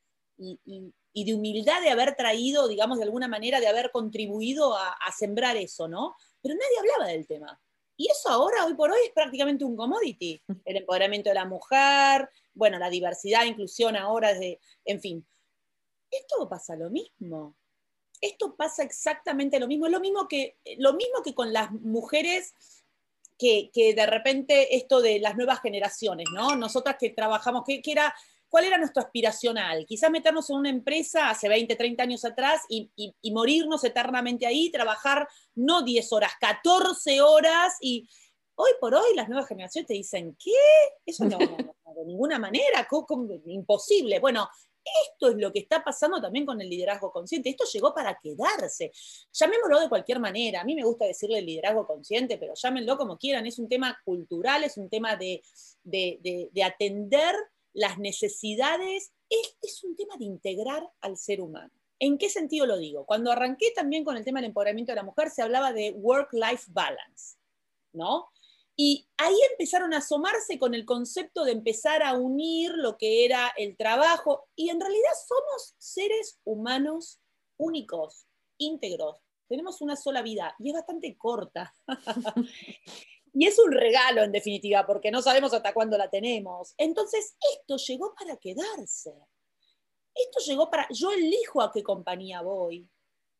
de 1.24 1.34
humildad 1.34 1.80
de 1.82 1.90
haber 1.90 2.16
traído, 2.16 2.66
digamos, 2.66 2.98
de 2.98 3.04
alguna 3.04 3.28
manera, 3.28 3.60
de 3.60 3.68
haber 3.68 3.90
contribuido 3.92 4.74
a, 4.76 4.96
sembrar 5.16 5.56
eso, 5.56 5.86
¿no? 5.86 6.16
Pero 6.42 6.54
nadie 6.54 6.78
hablaba 6.78 7.12
del 7.12 7.26
tema. 7.26 7.60
Y 7.96 8.10
eso 8.10 8.30
ahora, 8.30 8.64
hoy 8.64 8.74
por 8.74 8.90
hoy, 8.90 9.00
es 9.04 9.12
prácticamente 9.12 9.64
un 9.64 9.76
commodity. 9.76 10.42
El 10.64 10.78
empoderamiento 10.78 11.28
de 11.28 11.34
la 11.34 11.44
mujer, 11.44 12.30
bueno, 12.54 12.78
la 12.78 12.88
diversidad, 12.88 13.44
inclusión 13.44 13.94
ahora, 13.94 14.32
de, 14.34 14.58
en 14.86 15.00
fin. 15.00 15.26
Esto 16.10 16.48
pasa 16.48 16.74
lo 16.76 16.90
mismo 16.90 17.59
esto 18.20 18.54
pasa 18.56 18.82
exactamente 18.82 19.58
lo 19.58 19.66
mismo, 19.66 19.86
es 19.86 19.92
lo 19.92 20.00
mismo 20.00 20.28
que, 20.28 20.56
lo 20.78 20.92
mismo 20.92 21.22
que 21.22 21.34
con 21.34 21.52
las 21.52 21.70
mujeres 21.72 22.54
que, 23.38 23.94
de 23.96 24.06
repente 24.06 24.76
esto 24.76 25.00
de 25.00 25.18
las 25.18 25.36
nuevas 25.36 25.60
generaciones, 25.60 26.26
¿no? 26.34 26.56
Nosotras 26.56 26.96
que 26.98 27.10
trabajamos, 27.10 27.64
que, 27.64 27.80
era, 27.86 28.14
¿cuál 28.50 28.64
era 28.64 28.76
nuestro 28.76 29.02
aspiracional? 29.02 29.86
Quizás 29.86 30.10
meternos 30.10 30.50
en 30.50 30.56
una 30.56 30.68
empresa 30.68 31.30
hace 31.30 31.48
20, 31.48 31.74
30 31.74 32.02
años 32.02 32.24
atrás 32.26 32.60
y, 32.68 32.90
morirnos 33.32 33.82
eternamente 33.84 34.46
ahí, 34.46 34.70
trabajar 34.70 35.26
no 35.54 35.82
10 35.82 36.12
horas, 36.12 36.32
14 36.38 37.22
horas 37.22 37.76
y 37.80 38.06
hoy 38.56 38.72
por 38.78 38.94
hoy 38.94 39.14
las 39.14 39.28
nuevas 39.28 39.48
generaciones 39.48 39.88
te 39.88 39.94
dicen, 39.94 40.36
¿qué? 40.38 40.52
Eso 41.06 41.24
no, 41.24 41.38
de 41.38 42.04
ninguna 42.04 42.38
manera, 42.38 42.86
imposible. 43.46 44.18
Bueno, 44.18 44.50
esto 44.84 45.30
es 45.30 45.36
lo 45.36 45.52
que 45.52 45.60
está 45.60 45.82
pasando 45.82 46.20
también 46.20 46.46
con 46.46 46.60
el 46.60 46.68
liderazgo 46.68 47.12
consciente. 47.12 47.50
Esto 47.50 47.64
llegó 47.72 47.94
para 47.94 48.18
quedarse. 48.20 48.92
Llamémoslo 49.32 49.80
de 49.80 49.88
cualquier 49.88 50.20
manera. 50.20 50.60
A 50.60 50.64
mí 50.64 50.74
me 50.74 50.84
gusta 50.84 51.04
decirle 51.04 51.42
liderazgo 51.42 51.86
consciente, 51.86 52.38
pero 52.38 52.54
llámenlo 52.54 52.96
como 52.96 53.18
quieran. 53.18 53.46
Es 53.46 53.58
un 53.58 53.68
tema 53.68 53.98
cultural, 54.04 54.64
es 54.64 54.76
un 54.76 54.88
tema 54.88 55.16
de, 55.16 55.42
atender 56.64 57.34
las 57.72 57.98
necesidades. 57.98 59.12
Es, 59.28 59.84
un 59.84 59.96
tema 59.96 60.16
de 60.16 60.24
integrar 60.24 60.88
al 61.00 61.16
ser 61.16 61.40
humano. 61.40 61.72
¿En 61.98 62.16
qué 62.16 62.30
sentido 62.30 62.66
lo 62.66 62.78
digo? 62.78 63.04
Cuando 63.04 63.30
arranqué 63.30 63.72
también 63.74 64.04
con 64.04 64.16
el 64.16 64.24
tema 64.24 64.40
del 64.40 64.48
empoderamiento 64.48 64.92
de 64.92 64.96
la 64.96 65.02
mujer, 65.02 65.30
se 65.30 65.42
hablaba 65.42 65.72
de 65.72 65.92
work-life 65.92 66.64
balance, 66.68 67.36
¿no? 67.92 68.30
Y 68.76 69.08
ahí 69.18 69.36
empezaron 69.50 69.92
a 69.92 69.98
asomarse 69.98 70.58
con 70.58 70.74
el 70.74 70.84
concepto 70.84 71.44
de 71.44 71.52
empezar 71.52 72.02
a 72.02 72.14
unir 72.14 72.72
lo 72.72 72.96
que 72.96 73.24
era 73.24 73.52
el 73.56 73.76
trabajo. 73.76 74.48
Y 74.54 74.70
en 74.70 74.80
realidad 74.80 75.10
somos 75.26 75.74
seres 75.78 76.40
humanos 76.44 77.20
únicos, 77.58 78.26
íntegros. 78.56 79.18
Tenemos 79.48 79.82
una 79.82 79.96
sola 79.96 80.22
vida 80.22 80.54
y 80.58 80.68
es 80.70 80.74
bastante 80.74 81.16
corta. 81.18 81.74
y 83.34 83.46
es 83.46 83.58
un 83.58 83.72
regalo 83.72 84.22
en 84.22 84.32
definitiva, 84.32 84.86
porque 84.86 85.10
no 85.10 85.22
sabemos 85.22 85.52
hasta 85.52 85.74
cuándo 85.74 85.98
la 85.98 86.08
tenemos. 86.08 86.74
Entonces, 86.78 87.36
esto 87.58 87.76
llegó 87.76 88.14
para 88.14 88.36
quedarse. 88.36 89.14
Esto 90.14 90.40
llegó 90.46 90.70
para... 90.70 90.86
Yo 90.90 91.10
elijo 91.12 91.62
a 91.62 91.70
qué 91.72 91.82
compañía 91.82 92.42
voy. 92.42 92.88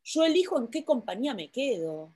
Yo 0.02 0.24
elijo 0.24 0.58
en 0.58 0.68
qué 0.68 0.84
compañía 0.84 1.34
me 1.34 1.50
quedo. 1.50 2.14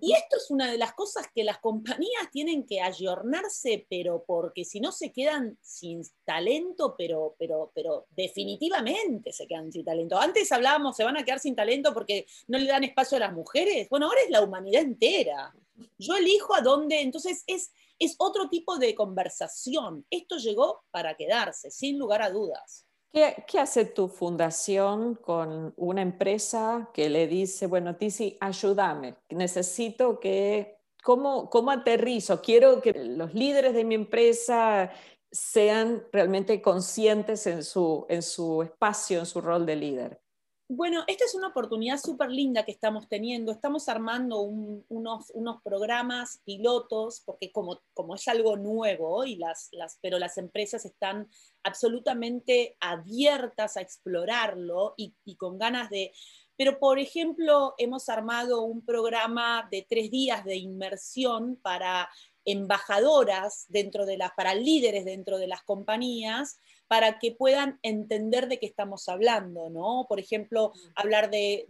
Y 0.00 0.12
esto 0.12 0.36
es 0.36 0.50
una 0.50 0.70
de 0.70 0.78
las 0.78 0.92
cosas 0.92 1.26
que 1.34 1.44
las 1.44 1.58
compañías 1.58 2.30
tienen 2.32 2.66
que 2.66 2.80
ayornarse, 2.80 3.86
pero 3.88 4.24
porque 4.26 4.64
si 4.64 4.80
no 4.80 4.92
se 4.92 5.12
quedan 5.12 5.58
sin 5.62 6.02
talento, 6.24 6.94
pero, 6.96 7.36
pero, 7.38 7.72
pero 7.74 8.06
definitivamente 8.10 9.32
se 9.32 9.46
quedan 9.46 9.70
sin 9.70 9.84
talento. 9.84 10.18
Antes 10.18 10.50
hablábamos, 10.52 10.96
se 10.96 11.04
van 11.04 11.16
a 11.16 11.24
quedar 11.24 11.40
sin 11.40 11.54
talento 11.54 11.94
porque 11.94 12.26
no 12.48 12.58
le 12.58 12.66
dan 12.66 12.84
espacio 12.84 13.16
a 13.16 13.20
las 13.20 13.32
mujeres. 13.32 13.88
Bueno, 13.88 14.06
ahora 14.06 14.20
es 14.24 14.30
la 14.30 14.42
humanidad 14.42 14.82
entera. 14.82 15.54
Yo 15.98 16.16
elijo 16.16 16.54
a 16.54 16.62
dónde, 16.62 17.00
entonces 17.00 17.44
es, 17.46 17.70
es 17.98 18.16
otro 18.18 18.48
tipo 18.48 18.78
de 18.78 18.94
conversación. 18.94 20.06
Esto 20.10 20.36
llegó 20.38 20.84
para 20.90 21.16
quedarse, 21.16 21.70
sin 21.70 21.98
lugar 21.98 22.22
a 22.22 22.30
dudas. 22.30 22.85
¿Qué, 23.12 23.58
hace 23.58 23.86
tu 23.86 24.08
fundación 24.08 25.14
con 25.14 25.72
una 25.76 26.02
empresa 26.02 26.90
que 26.92 27.08
le 27.08 27.26
dice, 27.26 27.66
bueno, 27.66 27.96
Tizi, 27.96 28.36
ayúdame, 28.40 29.16
necesito 29.30 30.20
que, 30.20 30.80
¿cómo, 31.02 31.48
¿cómo 31.48 31.70
aterrizo? 31.70 32.42
Quiero 32.42 32.82
que 32.82 32.92
los 32.92 33.32
líderes 33.32 33.72
de 33.72 33.84
mi 33.84 33.94
empresa 33.94 34.92
sean 35.30 36.04
realmente 36.12 36.60
conscientes 36.60 37.46
en 37.46 37.64
su, 37.64 38.04
en 38.08 38.22
su 38.22 38.62
espacio, 38.62 39.20
en 39.20 39.26
su 39.26 39.40
rol 39.40 39.64
de 39.64 39.76
líder. 39.76 40.25
Bueno, 40.68 41.04
esta 41.06 41.24
es 41.24 41.36
una 41.36 41.46
oportunidad 41.46 41.96
súper 41.96 42.28
linda 42.30 42.64
que 42.64 42.72
estamos 42.72 43.08
teniendo. 43.08 43.52
Estamos 43.52 43.88
armando 43.88 44.40
unos, 44.40 45.30
unos, 45.32 45.62
programas 45.62 46.40
pilotos, 46.44 47.22
porque 47.24 47.52
como, 47.52 47.82
como 47.94 48.16
es 48.16 48.26
algo 48.26 48.56
nuevo, 48.56 49.24
y 49.24 49.36
las, 49.36 49.68
las, 49.70 49.98
pero 50.02 50.18
las 50.18 50.38
empresas 50.38 50.84
están 50.84 51.28
absolutamente 51.62 52.76
abiertas 52.80 53.76
a 53.76 53.80
explorarlo 53.80 54.94
y, 54.96 55.14
y 55.24 55.36
con 55.36 55.56
ganas 55.56 55.88
de... 55.88 56.12
Pero, 56.56 56.78
por 56.78 56.98
ejemplo, 56.98 57.74
hemos 57.78 58.08
armado 58.08 58.62
un 58.62 58.84
programa 58.84 59.68
de 59.70 59.86
tres 59.88 60.10
días 60.10 60.44
de 60.44 60.56
inmersión 60.56 61.56
para 61.62 62.08
embajadoras 62.46 63.66
dentro 63.68 64.06
de 64.06 64.16
las, 64.16 64.32
para 64.32 64.54
líderes 64.54 65.04
dentro 65.04 65.38
de 65.38 65.48
las 65.48 65.62
compañías, 65.62 66.60
para 66.86 67.18
que 67.18 67.32
puedan 67.32 67.78
entender 67.82 68.48
de 68.48 68.58
qué 68.58 68.66
estamos 68.66 69.08
hablando, 69.08 69.68
¿no? 69.68 70.06
Por 70.08 70.20
ejemplo, 70.20 70.72
hablar 70.94 71.30
de, 71.30 71.66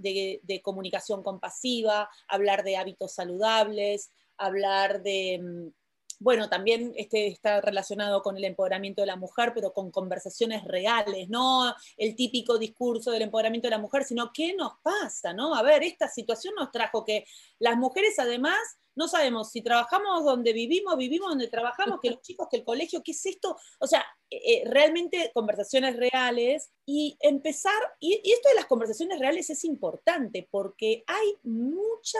comunicación 0.63 1.23
compasiva, 1.23 2.11
hablar 2.29 2.63
de 2.63 2.77
hábitos 2.77 3.15
saludables, 3.15 4.11
hablar 4.37 5.03
de, 5.03 5.41
mm, 5.43 5.86
bueno, 6.19 6.49
también 6.49 6.93
este 6.97 7.27
está 7.29 7.61
relacionado 7.61 8.23
con 8.23 8.37
el 8.37 8.45
empoderamiento 8.45 9.03
de 9.03 9.07
la 9.07 9.17
mujer, 9.17 9.53
pero 9.55 9.73
con 9.73 9.91
conversaciones 9.91 10.65
reales, 10.65 11.29
no 11.29 11.75
el 11.97 12.17
típico 12.17 12.59
discurso 12.59 13.11
del 13.11 13.23
empoderamiento 13.23 13.67
de 13.67 13.73
la 13.73 13.79
mujer, 13.79 14.05
sino 14.05 14.31
qué 14.33 14.55
nos 14.55 14.73
pasa, 14.83 15.33
¿no? 15.33 15.55
A 15.55 15.63
ver, 15.63 15.83
esta 15.83 16.09
situación 16.09 16.55
nos 16.57 16.71
trajo 16.71 17.05
que 17.05 17.27
las 17.59 17.77
mujeres 17.77 18.19
además 18.19 18.59
no 18.97 19.09
sabemos 19.09 19.51
si 19.51 19.63
trabajamos 19.63 20.25
donde 20.25 20.53
vivimos, 20.55 20.97
vivimos 20.97 21.29
donde 21.29 21.49
trabajamos, 21.49 22.01
que 22.01 22.11
los 22.11 22.23
chicos, 22.23 22.49
que 22.51 22.57
el 22.57 22.65
colegio, 22.65 23.03
¿qué 23.05 23.13
es 23.13 23.27
esto? 23.27 23.57
O 23.79 23.87
sea, 23.87 24.05
eh, 24.31 24.41
eh, 24.45 24.63
realmente 24.67 25.31
conversaciones 25.35 25.97
reales 25.97 26.73
y 26.87 27.17
empezar, 27.21 27.79
y, 28.01 28.15
esto 28.25 28.49
de 28.49 28.55
las 28.55 28.67
conversaciones 28.67 29.21
reales 29.21 29.51
es 29.51 29.65
importante 29.65 30.49
porque 30.51 31.05
hay 31.07 31.37
mucha 31.43 32.19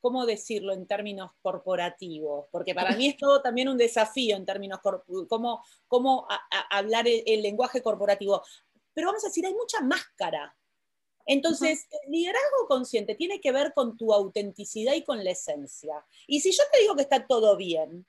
¿cómo 0.00 0.26
decirlo 0.26 0.72
en 0.72 0.86
términos 0.86 1.30
corporativos? 1.42 2.46
Porque 2.50 2.74
para 2.74 2.96
mí 2.96 3.08
es 3.08 3.16
todo 3.16 3.42
también 3.42 3.68
un 3.68 3.76
desafío 3.76 4.36
en 4.36 4.46
términos, 4.46 4.80
cómo, 5.28 5.64
cómo 5.86 6.26
hablar 6.70 7.06
el, 7.06 7.42
lenguaje 7.42 7.82
corporativo. 7.82 8.42
Pero 8.94 9.08
vamos 9.08 9.24
a 9.24 9.28
decir, 9.28 9.46
hay 9.46 9.54
mucha 9.54 9.80
máscara 9.80 10.54
entonces, 11.30 11.86
el 11.90 12.10
liderazgo 12.10 12.66
consciente 12.66 13.14
tiene 13.14 13.38
que 13.38 13.52
ver 13.52 13.74
con 13.74 13.98
tu 13.98 14.14
autenticidad 14.14 14.94
y 14.94 15.04
con 15.04 15.22
la 15.22 15.32
esencia. 15.32 16.02
Y 16.26 16.40
si 16.40 16.52
yo 16.52 16.62
te 16.72 16.80
digo 16.80 16.96
que 16.96 17.02
está 17.02 17.26
todo 17.26 17.54
bien, 17.54 18.06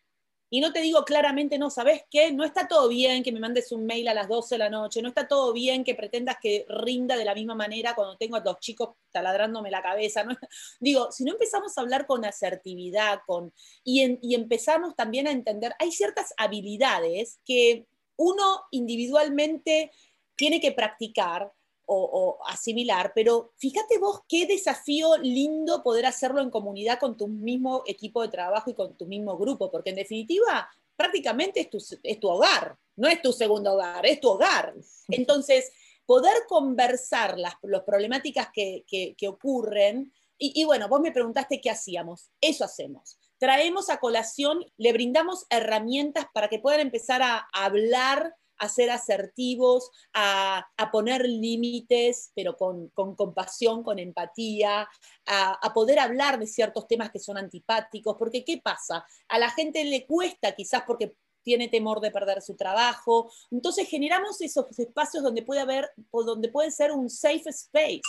y 0.50 0.62
no 0.62 0.74
te 0.74 0.82
digo 0.82 1.06
claramente, 1.06 1.60
no, 1.60 1.70
¿sabes 1.70 2.04
qué? 2.10 2.32
No 2.32 2.44
está 2.44 2.68
todo 2.68 2.90
bien 2.90 3.24
que 3.24 3.32
me 3.32 3.40
mandes 3.40 3.72
un 3.72 3.86
mail 3.86 4.08
a 4.08 4.14
las 4.14 4.28
12 4.28 4.56
de 4.56 4.60
la 4.60 4.70
noche, 4.70 5.02
no 5.02 5.10
está 5.10 5.28
todo 5.28 5.54
bien 5.54 5.84
que 5.84 5.94
pretendas 5.94 6.38
que 6.42 6.66
rinda 6.68 7.16
de 7.18 7.26
la 7.26 7.36
misma 7.36 7.54
manera 7.54 7.94
cuando 7.94 8.18
tengo 8.18 8.36
a 8.36 8.44
los 8.44 8.60
chicos 8.60 8.96
taladrándome 9.12 9.70
la 9.70 9.84
cabeza. 9.84 10.24
¿no? 10.24 10.36
Digo, 10.80 11.12
si 11.12 11.24
no 11.24 11.34
empezamos 11.34 11.78
a 11.78 11.82
hablar 11.82 12.08
con 12.08 12.26
asertividad 12.26 13.20
con, 13.28 13.54
y, 13.84 14.18
y 14.22 14.36
empezamos 14.36 14.96
también 14.96 15.28
a 15.28 15.32
entender, 15.32 15.74
hay 15.78 15.92
ciertas 15.92 16.34
habilidades 16.38 17.40
que 17.46 17.86
uno 18.18 18.64
individualmente 18.72 19.92
tiene 20.36 20.60
que 20.60 20.72
practicar 20.72 21.52
o, 21.92 22.38
asimilar, 22.46 23.12
pero 23.16 23.52
fíjate 23.58 23.98
vos 23.98 24.22
qué 24.28 24.46
desafío 24.46 25.18
lindo 25.18 25.82
poder 25.82 26.06
hacerlo 26.06 26.42
en 26.42 26.52
comunidad 26.52 27.00
con 27.00 27.18
tu 27.18 27.28
mismo 27.28 27.84
equipo 27.88 28.22
de 28.22 28.30
trabajo 28.30 28.70
y 28.70 28.76
con 28.76 28.96
tu 28.96 29.06
mismo 29.06 29.38
grupo, 29.38 29.72
porque 29.72 29.90
en 29.90 29.96
definitiva 29.96 30.70
prácticamente 30.96 31.62
es 31.62 31.70
tu, 31.70 31.78
es 32.04 32.20
tu 32.20 32.30
hogar, 32.30 32.78
no 32.96 33.08
es 33.08 33.22
tu 33.22 33.32
segundo 33.32 33.74
hogar, 33.74 34.06
es 34.06 34.20
tu 34.20 34.30
hogar. 34.30 34.76
Entonces, 35.08 35.72
poder 36.06 36.36
conversar 36.48 37.40
las 37.40 37.56
problemáticas 37.86 38.50
que, 38.54 38.84
que, 38.88 39.28
ocurren, 39.28 40.14
y, 40.38 40.62
y, 40.62 40.66
bueno, 40.66 40.88
vos 40.88 41.02
me 41.02 41.12
preguntaste 41.12 41.60
qué 41.62 41.70
hacíamos, 41.70 42.30
eso 42.42 42.66
hacemos. 42.66 43.18
traemos 43.38 43.90
a 43.90 44.00
colación, 44.00 44.66
le 44.78 44.94
brindamos 44.94 45.46
herramientas 45.50 46.26
para 46.34 46.50
que 46.50 46.60
puedan 46.60 46.82
empezar 46.82 47.22
a 47.22 47.48
hablar 47.54 48.36
a 48.60 48.70
ser 48.70 48.92
asertivos, 48.92 49.90
a, 50.14 50.68
poner 50.92 51.28
límites, 51.28 52.32
pero 52.36 52.56
con, 52.56 52.90
compasión, 52.90 53.84
con 53.84 54.00
empatía, 54.00 54.88
a, 55.26 55.74
poder 55.74 56.00
hablar 56.00 56.40
de 56.40 56.48
ciertos 56.48 56.88
temas 56.88 57.12
que 57.12 57.20
son 57.20 57.38
antipáticos, 57.38 58.16
porque 58.18 58.44
¿qué 58.44 58.60
pasa? 58.64 59.06
A 59.30 59.40
la 59.40 59.50
gente 59.50 59.84
le 59.84 60.06
cuesta 60.06 60.54
quizás 60.54 60.84
porque 60.86 61.16
tiene 61.42 61.70
temor 61.70 62.02
de 62.02 62.12
perder 62.12 62.42
su 62.42 62.56
trabajo, 62.56 63.32
entonces 63.50 63.88
generamos 63.88 64.40
esos 64.42 64.66
espacios 64.78 65.24
donde 65.24 65.42
puede 65.42 65.62
haber, 65.62 65.90
donde 66.12 66.50
puede 66.50 66.70
ser 66.72 66.92
un 66.92 67.10
safe 67.10 67.50
space. 67.50 68.02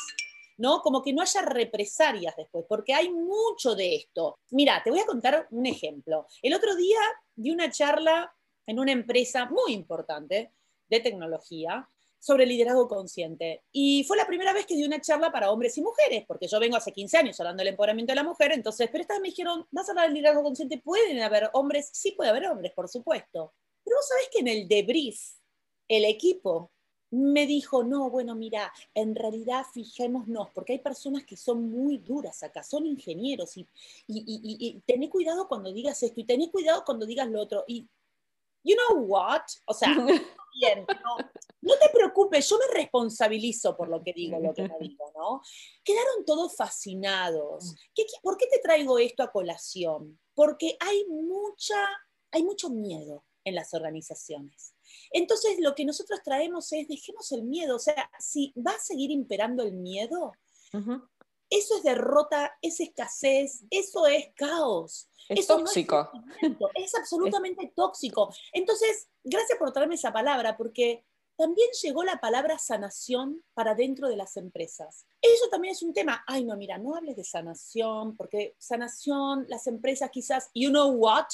¿no? 0.59 0.83
Como 0.83 1.01
que 1.01 1.15
no 1.15 1.23
haya 1.23 1.41
represalias 1.41 2.37
después, 2.37 2.67
porque 2.69 2.93
hay 2.93 3.09
mucho 3.09 3.75
de 3.75 3.95
esto. 3.95 4.39
Mira, 4.51 4.83
te 4.85 4.91
voy 4.91 5.01
a 5.01 5.07
contar 5.07 5.49
un 5.53 5.65
ejemplo. 5.65 6.27
El 6.43 6.53
otro 6.53 6.77
día 6.77 6.99
di 7.35 7.51
una 7.51 7.71
charla 7.71 8.31
en 8.71 8.79
una 8.79 8.93
empresa 8.93 9.47
muy 9.47 9.73
importante 9.73 10.53
de 10.89 11.01
tecnología 11.01 11.89
sobre 12.21 12.47
liderazgo 12.47 12.87
consciente. 12.87 13.65
Y 13.73 14.05
fue 14.05 14.17
la 14.17 14.29
primera 14.29 14.53
vez 14.53 14.65
que 14.65 14.77
di 14.77 14.85
una 14.85 15.01
charla 15.01 15.33
para 15.33 15.51
hombres 15.51 15.77
y 15.77 15.83
mujeres, 15.83 16.25
porque 16.25 16.47
yo 16.47 16.61
vengo 16.61 16.77
hace 16.77 16.93
15 16.93 17.19
años 17.19 17.41
hablando 17.41 17.63
del 17.63 17.73
empoderamiento 17.73 18.13
de 18.13 18.17
la 18.17 18.23
mujer, 18.23 18.53
entonces, 18.53 18.89
pero 18.93 19.03
esta 19.03 19.15
vez 19.15 19.23
me 19.23 19.29
dijeron, 19.31 19.67
¿vas 19.73 19.89
a 19.89 19.93
hablar 19.93 20.07
del 20.07 20.15
liderazgo 20.15 20.45
consciente? 20.45 20.79
¿Pueden 20.79 21.21
haber 21.21 21.51
hombres? 21.55 21.91
Sí 21.93 22.13
puede 22.13 22.31
haber 22.31 22.47
hombres, 22.47 22.73
por 22.73 22.89
supuesto. 22.89 23.55
Pero 23.83 23.97
vos 23.97 24.07
sabés 24.07 24.29
que 24.33 24.39
en 24.39 24.47
el 24.47 24.69
debrief, 24.69 25.19
el 25.89 26.05
equipo 26.05 26.71
me 27.11 27.49
dijo, 27.49 27.83
no, 27.83 28.09
bueno, 28.09 28.37
mira, 28.37 28.73
en 28.95 29.17
realidad 29.17 29.65
fijémonos, 29.75 30.51
porque 30.55 30.75
hay 30.75 30.79
personas 30.79 31.25
que 31.25 31.37
son 31.37 31.69
muy 31.69 31.99
duras 31.99 32.45
acá, 32.45 32.63
son 32.63 32.87
ingenieros, 32.87 33.57
y, 33.57 33.67
y, 34.07 34.81
y, 34.87 35.09
cuidado 35.09 35.49
cuando 35.49 35.73
digas 35.73 36.01
esto, 36.05 36.21
y 36.21 36.25
tené 36.25 36.53
cuidado 36.53 36.85
cuando 36.85 37.05
digas 37.05 37.29
lo 37.29 37.41
otro. 37.41 37.65
You 38.65 38.77
know 38.77 39.03
what? 39.05 39.43
O 39.67 39.75
sea, 39.75 39.89
bien, 40.61 40.87
no, 41.63 41.75
te 41.79 41.89
preocupes, 41.93 42.49
yo 42.49 42.59
me 42.59 42.75
responsabilizo 42.75 43.77
por 43.77 43.89
lo 43.89 44.03
que 44.03 44.13
digo, 44.13 44.39
lo 44.39 44.53
que 44.55 44.67
no 44.67 44.77
digo, 44.79 45.13
¿no? 45.17 45.43
Quedaron 45.85 46.25
todos 46.25 46.57
fascinados. 46.57 47.75
¿Qué, 47.95 48.05
por 48.23 48.37
qué 48.37 48.47
te 48.47 48.59
traigo 48.59 48.99
esto 48.99 49.23
a 49.23 49.33
colación? 49.33 50.19
Porque 50.35 50.77
hay 50.81 51.05
mucha, 51.07 51.77
hay 52.31 52.43
mucho 52.43 52.71
miedo 52.71 53.25
en 53.45 53.55
las 53.55 53.73
organizaciones. 53.75 54.75
Entonces, 55.13 55.57
lo 55.61 55.75
que 55.75 55.85
nosotros 55.85 56.21
traemos 56.25 56.73
es, 56.73 56.89
dejemos 56.89 57.31
el 57.33 57.45
miedo, 57.45 57.77
o 57.77 57.81
sea, 57.81 58.11
si 58.19 58.53
va 58.57 58.73
a 58.73 58.79
seguir 58.79 59.11
imperando 59.11 59.63
el 59.63 59.73
miedo, 59.73 60.33
eso 61.51 61.77
es 61.77 61.83
derrota, 61.83 62.57
es 62.63 62.79
escasez, 62.81 63.65
eso 63.71 64.07
es 64.07 64.31
caos. 64.37 65.11
Es 65.29 65.47
tóxico. 65.47 66.11
es, 66.75 66.95
absolutamente 66.95 67.73
tóxico. 67.75 68.33
Entonces, 68.53 69.09
gracias 69.23 69.59
por 69.59 69.73
traerme 69.73 69.97
esa 69.97 70.13
palabra, 70.13 70.57
porque 70.57 71.05
también 71.37 71.69
llegó 71.83 72.05
la 72.05 72.21
palabra 72.21 72.59
sanación 72.59 73.43
para 73.55 73.75
dentro 73.75 74.09
de 74.09 74.17
las 74.17 74.37
empresas. 74.37 75.07
Eso 75.21 75.49
también 75.51 75.73
es 75.73 75.83
un 75.83 75.93
tema. 75.93 76.23
Ay, 76.27 76.45
no, 76.45 76.57
mira, 76.57 76.79
no 76.79 76.95
hables 76.95 77.17
de 77.17 77.25
sanación, 77.25 78.17
porque 78.17 78.55
sanación, 78.59 79.47
las 79.49 79.67
empresas 79.67 80.11
quizás, 80.11 80.51
you 80.55 80.71
know 80.71 80.91
what, 80.91 81.27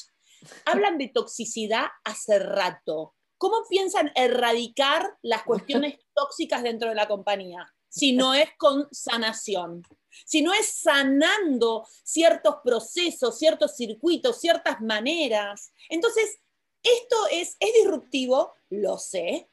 hablan 0.65 0.99
de 0.99 1.09
toxicidad 1.09 1.87
hace 2.05 2.39
rato. 2.39 3.15
¿Cómo 3.39 3.65
piensan 3.69 4.13
erradicar 4.15 5.19
las 5.23 5.43
cuestiones 5.43 5.99
tóxicas 6.15 6.63
dentro 6.63 6.89
de 6.89 6.95
la 6.95 7.09
compañía? 7.09 7.75
Si 7.89 8.13
no 8.13 8.35
es 8.35 8.49
con 8.59 8.89
sanación 8.91 9.83
sino 10.25 10.53
es 10.53 10.69
sanando 10.69 11.87
ciertos 12.03 12.57
procesos, 12.65 13.39
ciertos 13.39 13.77
circuitos, 13.77 14.41
ciertas 14.41 14.81
maneras. 14.81 15.73
Entonces, 15.89 16.39
esto 16.83 17.17
es, 17.31 17.57
es 17.61 17.75
disruptivo, 17.75 18.55
lo 18.71 18.99
sé, 18.99 19.49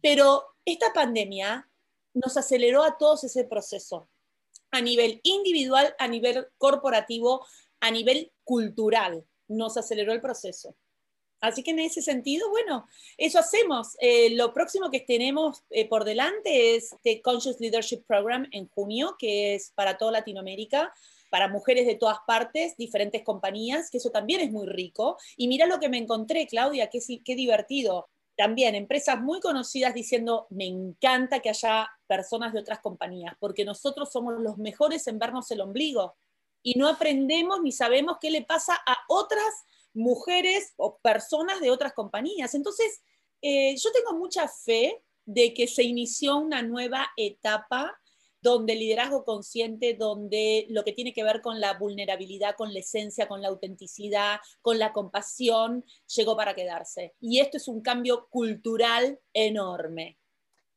pero 0.00 0.44
esta 0.64 0.92
pandemia 0.92 1.68
nos 2.12 2.36
aceleró 2.36 2.82
a 2.82 2.96
todos 2.96 3.24
ese 3.24 3.44
proceso, 3.44 4.08
a 4.70 4.80
nivel 4.80 5.20
individual, 5.24 5.94
a 5.98 6.06
nivel 6.08 6.46
corporativo, 6.58 7.46
a 7.80 7.90
nivel 7.90 8.32
cultural, 8.44 9.24
nos 9.48 9.76
aceleró 9.76 10.12
el 10.12 10.20
proceso. 10.20 10.76
Así 11.44 11.62
que 11.62 11.72
en 11.72 11.78
ese 11.78 12.00
sentido, 12.00 12.48
bueno, 12.48 12.86
eso 13.18 13.38
hacemos. 13.38 13.96
Eh, 14.00 14.30
lo 14.30 14.54
próximo 14.54 14.90
que 14.90 15.00
tenemos 15.00 15.62
eh, 15.68 15.86
por 15.86 16.04
delante 16.04 16.74
es 16.74 16.96
The 17.02 17.20
Conscious 17.20 17.60
Leadership 17.60 18.02
Program 18.06 18.48
en 18.50 18.66
junio, 18.68 19.16
que 19.18 19.54
es 19.54 19.70
para 19.74 19.98
toda 19.98 20.12
Latinoamérica 20.12 20.92
para 21.28 21.48
mujeres 21.48 21.84
de 21.84 21.96
todas 21.96 22.18
partes, 22.28 22.76
diferentes 22.76 23.24
compañías, 23.24 23.90
que 23.90 23.98
eso 23.98 24.10
también 24.10 24.40
es 24.40 24.52
muy 24.52 24.68
rico. 24.68 25.18
Y 25.36 25.48
mira 25.48 25.66
lo 25.66 25.80
que 25.80 25.88
me 25.88 25.98
encontré, 25.98 26.46
Claudia, 26.46 26.88
qué, 26.88 27.00
qué 27.24 27.34
divertido. 27.34 28.08
También 28.36 28.76
empresas 28.76 29.20
muy 29.20 29.40
conocidas 29.40 29.94
diciendo, 29.94 30.46
me 30.50 30.66
encanta 30.66 31.40
que 31.40 31.48
haya 31.48 31.90
personas 32.06 32.52
de 32.52 32.60
otras 32.60 32.78
compañías, 32.78 33.34
porque 33.40 33.64
nosotros 33.64 34.12
somos 34.12 34.34
los 34.38 34.58
mejores 34.58 35.08
en 35.08 35.18
vernos 35.18 35.50
el 35.50 35.60
ombligo 35.60 36.14
y 36.62 36.78
no 36.78 36.88
aprendemos 36.88 37.60
ni 37.60 37.72
sabemos 37.72 38.18
qué 38.20 38.30
le 38.30 38.42
pasa 38.42 38.74
a 38.86 38.96
otras 39.08 39.64
mujeres 39.94 40.74
o 40.76 40.98
personas 40.98 41.60
de 41.60 41.70
otras 41.70 41.92
compañías. 41.92 42.54
Entonces, 42.54 43.02
eh, 43.40 43.76
yo 43.76 43.92
tengo 43.92 44.18
mucha 44.18 44.48
fe 44.48 45.02
de 45.24 45.54
que 45.54 45.66
se 45.66 45.82
inició 45.82 46.36
una 46.36 46.62
nueva 46.62 47.08
etapa 47.16 47.98
donde 48.42 48.74
el 48.74 48.80
liderazgo 48.80 49.24
consciente, 49.24 49.94
donde 49.94 50.66
lo 50.68 50.84
que 50.84 50.92
tiene 50.92 51.14
que 51.14 51.24
ver 51.24 51.40
con 51.40 51.60
la 51.60 51.78
vulnerabilidad, 51.78 52.56
con 52.56 52.74
la 52.74 52.80
esencia, 52.80 53.26
con 53.26 53.40
la 53.40 53.48
autenticidad, 53.48 54.38
con 54.60 54.78
la 54.78 54.92
compasión, 54.92 55.82
llegó 56.14 56.36
para 56.36 56.54
quedarse. 56.54 57.14
Y 57.20 57.40
esto 57.40 57.56
es 57.56 57.68
un 57.68 57.80
cambio 57.80 58.28
cultural 58.28 59.18
enorme 59.32 60.18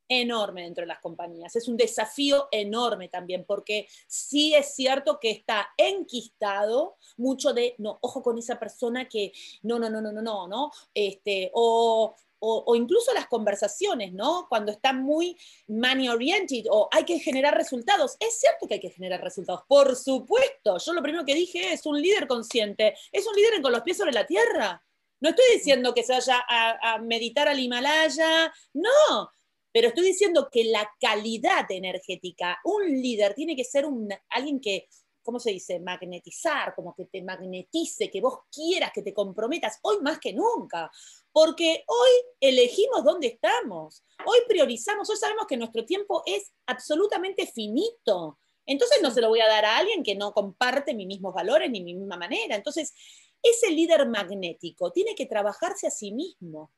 enorme 0.09 0.63
dentro 0.63 0.81
de 0.81 0.87
las 0.87 0.99
compañías. 0.99 1.55
Es 1.55 1.67
un 1.67 1.77
desafío 1.77 2.47
enorme 2.51 3.09
también, 3.09 3.45
porque 3.45 3.87
sí 4.07 4.53
es 4.53 4.73
cierto 4.73 5.19
que 5.19 5.31
está 5.31 5.69
enquistado 5.77 6.97
mucho 7.17 7.53
de, 7.53 7.75
no, 7.77 7.97
ojo 8.01 8.21
con 8.21 8.37
esa 8.37 8.59
persona 8.59 9.07
que, 9.07 9.31
no, 9.63 9.79
no, 9.79 9.89
no, 9.89 10.01
no, 10.01 10.11
no, 10.11 10.21
no, 10.21 10.47
¿no? 10.47 10.71
Este, 10.93 11.51
o, 11.53 12.15
o, 12.39 12.75
incluso 12.75 13.13
las 13.13 13.27
conversaciones, 13.27 14.13
¿no? 14.13 14.47
Cuando 14.49 14.71
están 14.71 15.01
muy 15.01 15.37
money 15.67 16.09
oriented 16.09 16.65
o 16.69 16.87
hay 16.91 17.03
que 17.03 17.19
generar 17.19 17.55
resultados. 17.55 18.15
Es 18.19 18.39
cierto 18.39 18.67
que 18.67 18.75
hay 18.75 18.79
que 18.79 18.89
generar 18.89 19.23
resultados, 19.23 19.63
por 19.67 19.95
supuesto. 19.95 20.77
Yo 20.77 20.93
lo 20.93 21.01
primero 21.01 21.25
que 21.25 21.35
dije 21.35 21.73
es 21.73 21.85
un 21.85 22.01
líder 22.01 22.27
consciente, 22.27 22.95
es 23.11 23.25
un 23.25 23.35
líder 23.35 23.61
con 23.61 23.71
los 23.71 23.81
pies 23.81 23.97
sobre 23.97 24.11
la 24.11 24.25
tierra. 24.25 24.83
No 25.19 25.29
estoy 25.29 25.45
diciendo 25.55 25.95
que 25.95 26.03
se 26.03 26.13
vaya 26.13 26.43
a, 26.47 26.93
a 26.93 26.97
meditar 26.99 27.47
al 27.47 27.59
Himalaya, 27.59 28.53
no, 28.73 29.31
pero 29.77 29.89
estoy 29.89 30.05
diciendo 30.05 30.49
que 30.51 30.63
la 30.63 30.91
calidad 30.99 31.69
energética, 31.69 32.57
un 32.63 32.83
líder 32.99 33.35
tiene 33.35 33.55
que 33.55 33.63
ser 33.63 33.85
un, 33.85 34.09
alguien 34.27 34.59
que, 34.59 34.87
¿cómo 35.21 35.39
se 35.39 35.51
dice? 35.51 35.79
Magnetizar, 35.79 36.73
como 36.73 36.95
que 36.95 37.05
te 37.05 37.21
magnetice, 37.21 38.09
que 38.09 38.19
vos 38.19 38.39
quieras, 38.51 38.89
que 38.91 39.03
te 39.03 39.13
comprometas, 39.13 39.77
hoy 39.83 39.97
más 40.01 40.17
que 40.17 40.33
nunca, 40.33 40.89
porque 41.31 41.83
hoy 41.85 42.09
elegimos 42.39 43.03
dónde 43.03 43.27
estamos, 43.27 44.03
hoy 44.25 44.39
priorizamos, 44.47 45.07
hoy 45.11 45.17
sabemos 45.17 45.45
que 45.45 45.57
nuestro 45.57 45.85
tiempo 45.85 46.23
es 46.25 46.51
absolutamente 46.65 47.45
finito. 47.45 48.39
Entonces 48.65 48.97
no 49.03 49.11
se 49.11 49.21
lo 49.21 49.29
voy 49.29 49.41
a 49.41 49.47
dar 49.47 49.63
a 49.63 49.77
alguien 49.77 50.01
que 50.01 50.15
no 50.15 50.33
comparte 50.33 50.95
mis 50.95 51.05
mismos 51.05 51.35
valores 51.35 51.69
ni 51.69 51.83
mi 51.83 51.93
misma 51.93 52.17
manera. 52.17 52.55
Entonces, 52.55 52.95
ese 53.43 53.69
líder 53.69 54.09
magnético 54.09 54.91
tiene 54.91 55.13
que 55.13 55.27
trabajarse 55.27 55.85
a 55.85 55.91
sí 55.91 56.11
mismo 56.11 56.71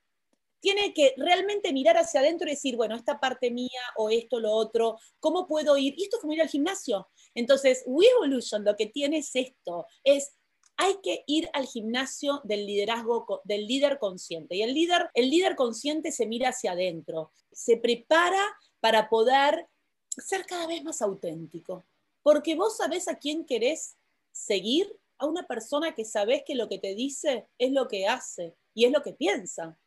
tiene 0.60 0.94
que 0.94 1.14
realmente 1.18 1.74
mirar 1.74 1.98
hacia 1.98 2.20
adentro 2.20 2.48
y 2.48 2.52
decir, 2.52 2.76
bueno, 2.76 2.96
esta 2.96 3.20
parte 3.20 3.52
mía 3.52 3.82
o 3.98 4.10
esto, 4.10 4.40
lo 4.40 4.52
otro, 4.52 4.98
¿cómo 5.20 5.48
puedo 5.48 5.78
ir? 5.78 5.94
Y 5.98 6.04
esto 6.04 6.18
es 6.18 6.22
como 6.22 6.34
ir 6.34 6.42
al 6.42 6.50
gimnasio. 6.50 7.08
Entonces, 7.34 7.84
We 7.86 8.06
Evolution 8.08 8.64
lo 8.64 8.76
que 8.76 8.88
tiene 8.88 9.20
es 9.20 9.32
esto, 9.36 9.86
es 10.04 10.34
hay 10.82 10.96
que 11.04 11.24
ir 11.28 11.50
al 11.52 11.66
gimnasio 11.66 12.40
del 12.46 12.66
liderazgo, 12.66 13.42
del 13.44 13.68
líder 13.68 14.00
consciente. 14.00 14.56
Y 14.56 14.62
el 14.62 14.74
líder, 14.74 15.10
el 15.14 15.30
líder 15.30 15.58
consciente 15.58 16.10
se 16.14 16.26
mira 16.26 16.50
hacia 16.50 16.72
adentro, 16.72 17.34
se 17.52 17.76
prepara 17.76 18.42
para 18.80 19.10
poder 19.10 19.68
ser 20.10 20.46
cada 20.46 20.68
vez 20.68 20.82
más 20.84 21.02
auténtico. 21.02 21.86
Porque 22.24 22.56
vos 22.56 22.78
sabés 22.78 23.10
a 23.10 23.18
quién 23.18 23.46
querés 23.46 23.98
seguir, 24.32 24.98
a 25.18 25.26
una 25.26 25.46
persona 25.46 25.94
que 25.94 26.06
sabés 26.06 26.44
que 26.46 26.56
lo 26.56 26.70
que 26.70 26.80
te 26.80 26.96
dice 26.96 27.50
es 27.58 27.74
lo 27.74 27.90
que 27.90 28.08
hace 28.08 28.56
y 28.74 28.86
es 28.86 28.94
lo 28.94 29.04
que 29.04 29.12
piensa. 29.12 29.78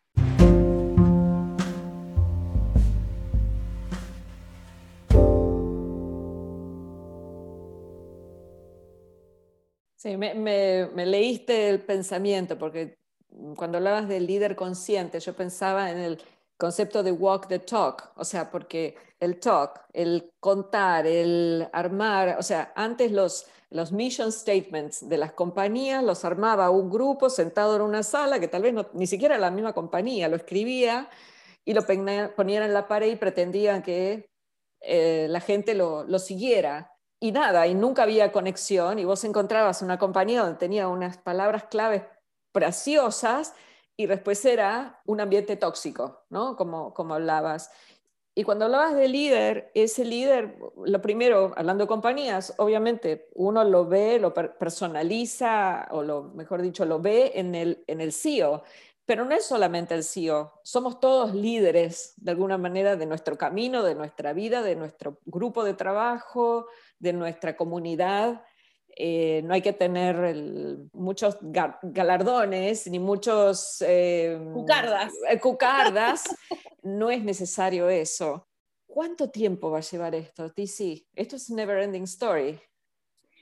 Sí, 10.02 10.16
me, 10.16 11.06
leíste 11.06 11.68
el 11.68 11.80
pensamiento, 11.80 12.58
porque 12.58 12.98
cuando 13.54 13.78
hablabas 13.78 14.08
del 14.08 14.26
líder 14.26 14.56
consciente, 14.56 15.20
yo 15.20 15.32
pensaba 15.32 15.92
en 15.92 15.98
el 15.98 16.20
concepto 16.56 17.04
de 17.04 17.12
walk 17.12 17.46
the 17.46 17.60
talk, 17.60 18.10
o 18.16 18.24
sea, 18.24 18.50
porque 18.50 18.96
el 19.20 19.38
talk, 19.38 19.84
el 19.92 20.32
contar, 20.40 21.06
el 21.06 21.68
armar, 21.72 22.36
o 22.36 22.42
sea, 22.42 22.72
antes 22.74 23.12
los, 23.12 23.46
los 23.70 23.92
mission 23.92 24.32
statements 24.32 25.08
de 25.08 25.18
las 25.18 25.34
compañías 25.34 26.02
los 26.02 26.24
armaba 26.24 26.70
un 26.70 26.90
grupo 26.90 27.30
sentado 27.30 27.76
en 27.76 27.82
una 27.82 28.02
sala 28.02 28.40
que 28.40 28.48
tal 28.48 28.62
vez 28.62 28.74
ni 28.94 29.06
siquiera 29.06 29.38
la 29.38 29.52
misma 29.52 29.72
compañía, 29.72 30.26
lo 30.26 30.34
escribía 30.34 31.08
y 31.64 31.74
lo 31.74 31.86
ponían 31.86 32.64
en 32.64 32.74
la 32.74 32.88
pared 32.88 33.12
y 33.12 33.16
pretendían 33.16 33.84
que 33.84 34.28
eh, 34.80 35.28
la 35.30 35.38
gente 35.38 35.74
lo, 35.74 36.02
lo 36.02 36.18
siguiera 36.18 36.91
y 37.22 37.30
nada, 37.30 37.68
y 37.68 37.74
nunca 37.74 38.02
había 38.02 38.32
conexión, 38.32 38.98
y 38.98 39.04
vos 39.04 39.22
encontrabas 39.22 39.80
una 39.80 39.96
compañía 39.96 40.40
donde 40.40 40.58
tenía 40.58 40.88
unas 40.88 41.18
palabras 41.18 41.66
claves 41.70 42.02
preciosas 42.50 43.54
y 43.96 44.06
después 44.06 44.44
era 44.44 45.00
un 45.06 45.20
ambiente 45.20 45.56
tóxico, 45.56 46.24
¿no? 46.30 46.56
Como, 46.56 46.92
como 46.92 47.14
hablabas. 47.14 47.70
Y 48.34 48.42
cuando 48.42 48.64
hablabas 48.64 48.96
de 48.96 49.06
líder, 49.06 49.70
ese 49.74 50.04
líder, 50.04 50.58
lo 50.84 51.00
primero, 51.00 51.52
hablando 51.56 51.84
de 51.84 51.88
compañías, 51.88 52.54
obviamente 52.58 53.28
uno 53.34 53.62
lo 53.62 53.86
ve, 53.86 54.18
lo 54.18 54.34
personaliza, 54.34 55.86
o 55.92 56.02
lo 56.02 56.24
mejor 56.34 56.60
dicho, 56.60 56.84
lo 56.84 56.98
ve 56.98 57.30
en 57.36 57.54
el, 57.54 57.84
en 57.86 58.00
el 58.00 58.12
CEO, 58.12 58.64
pero 59.04 59.24
no 59.24 59.34
es 59.34 59.44
solamente 59.44 59.94
el 59.94 60.04
CEO, 60.04 60.60
somos 60.62 61.00
todos 61.00 61.34
líderes 61.34 62.14
de 62.16 62.30
alguna 62.30 62.56
manera 62.56 62.96
de 62.96 63.06
nuestro 63.06 63.36
camino, 63.36 63.82
de 63.82 63.94
nuestra 63.94 64.32
vida, 64.32 64.62
de 64.62 64.76
nuestro 64.76 65.18
grupo 65.24 65.64
de 65.64 65.74
trabajo, 65.74 66.66
de 66.98 67.12
nuestra 67.12 67.56
comunidad. 67.56 68.44
Eh, 68.94 69.42
no 69.44 69.54
hay 69.54 69.62
que 69.62 69.72
tener 69.72 70.78
muchos 70.92 71.38
galardones 71.40 72.86
ni 72.86 72.98
muchos... 72.98 73.82
Eh, 73.86 74.38
cucardas. 74.52 75.12
Eh, 75.28 75.40
cucardas. 75.40 76.24
no 76.82 77.10
es 77.10 77.24
necesario 77.24 77.88
eso. 77.88 78.46
¿Cuánto 78.86 79.30
tiempo 79.30 79.70
va 79.70 79.78
a 79.78 79.82
llevar 79.82 80.14
esto, 80.14 80.52
TC? 80.52 81.08
Esto 81.14 81.36
es 81.36 81.50
never 81.50 81.78
ending 81.78 82.04
story. 82.04 82.60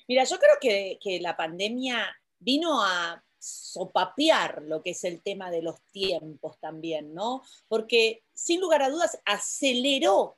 Mira, 0.09 0.25
yo 0.25 0.39
creo 0.39 0.55
que, 0.61 0.99
que 1.03 1.21
la 1.21 1.37
pandemia 1.37 2.07
vino 2.39 2.83
a 2.83 3.23
sopapear 3.41 4.63
lo 4.63 4.83
que 4.83 4.91
es 4.91 5.03
el 5.05 5.23
tema 5.23 5.51
de 5.51 5.63
los 5.63 5.81
tiempos 5.91 6.59
también, 6.61 7.15
¿no? 7.15 7.43
Porque 7.69 8.23
sin 8.35 8.61
lugar 8.61 8.83
a 8.83 8.91
dudas 8.91 9.19
aceleró. 9.25 10.37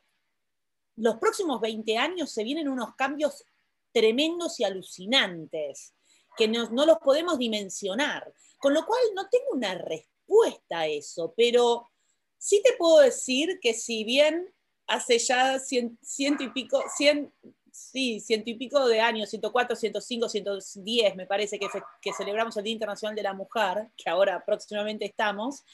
Los 0.97 1.17
próximos 1.17 1.61
20 1.61 1.99
años 1.99 2.31
se 2.31 2.45
vienen 2.45 2.69
unos 2.69 2.95
cambios 2.95 3.45
tremendos 3.93 4.61
y 4.61 4.65
alucinantes 4.65 5.95
que 6.37 6.49
no, 6.49 6.71
no 6.71 6.87
los 6.87 6.99
podemos 6.99 7.39
dimensionar. 7.39 8.33
Con 8.59 8.73
lo 8.73 8.87
cual 8.87 9.01
no 9.15 9.29
tengo 9.29 9.51
una 9.53 9.75
respuesta 9.75 10.81
a 10.81 10.87
eso, 10.87 11.35
pero 11.37 11.91
sí 12.39 12.63
te 12.63 12.75
puedo 12.77 13.01
decir 13.01 13.59
que 13.61 13.75
si 13.75 14.05
bien 14.05 14.55
hace 14.87 15.19
ya 15.19 15.59
ciento 15.59 16.45
y 16.45 16.51
pico, 16.51 16.83
cien, 16.97 17.33
sí, 17.73 18.21
ciento 18.21 18.51
y 18.51 18.55
pico 18.55 18.87
de 18.87 19.01
años, 19.01 19.31
104, 19.31 19.75
105, 19.75 20.29
110, 20.29 21.17
me 21.17 21.27
parece 21.27 21.59
que, 21.59 21.67
que 22.01 22.13
celebramos 22.13 22.57
el 22.57 22.65
Día 22.65 22.75
Internacional 22.75 23.17
de 23.17 23.23
la 23.23 23.35
Mujer, 23.35 23.89
que 23.97 24.11
ahora 24.11 24.45
próximamente 24.45 25.07
estamos, 25.07 25.65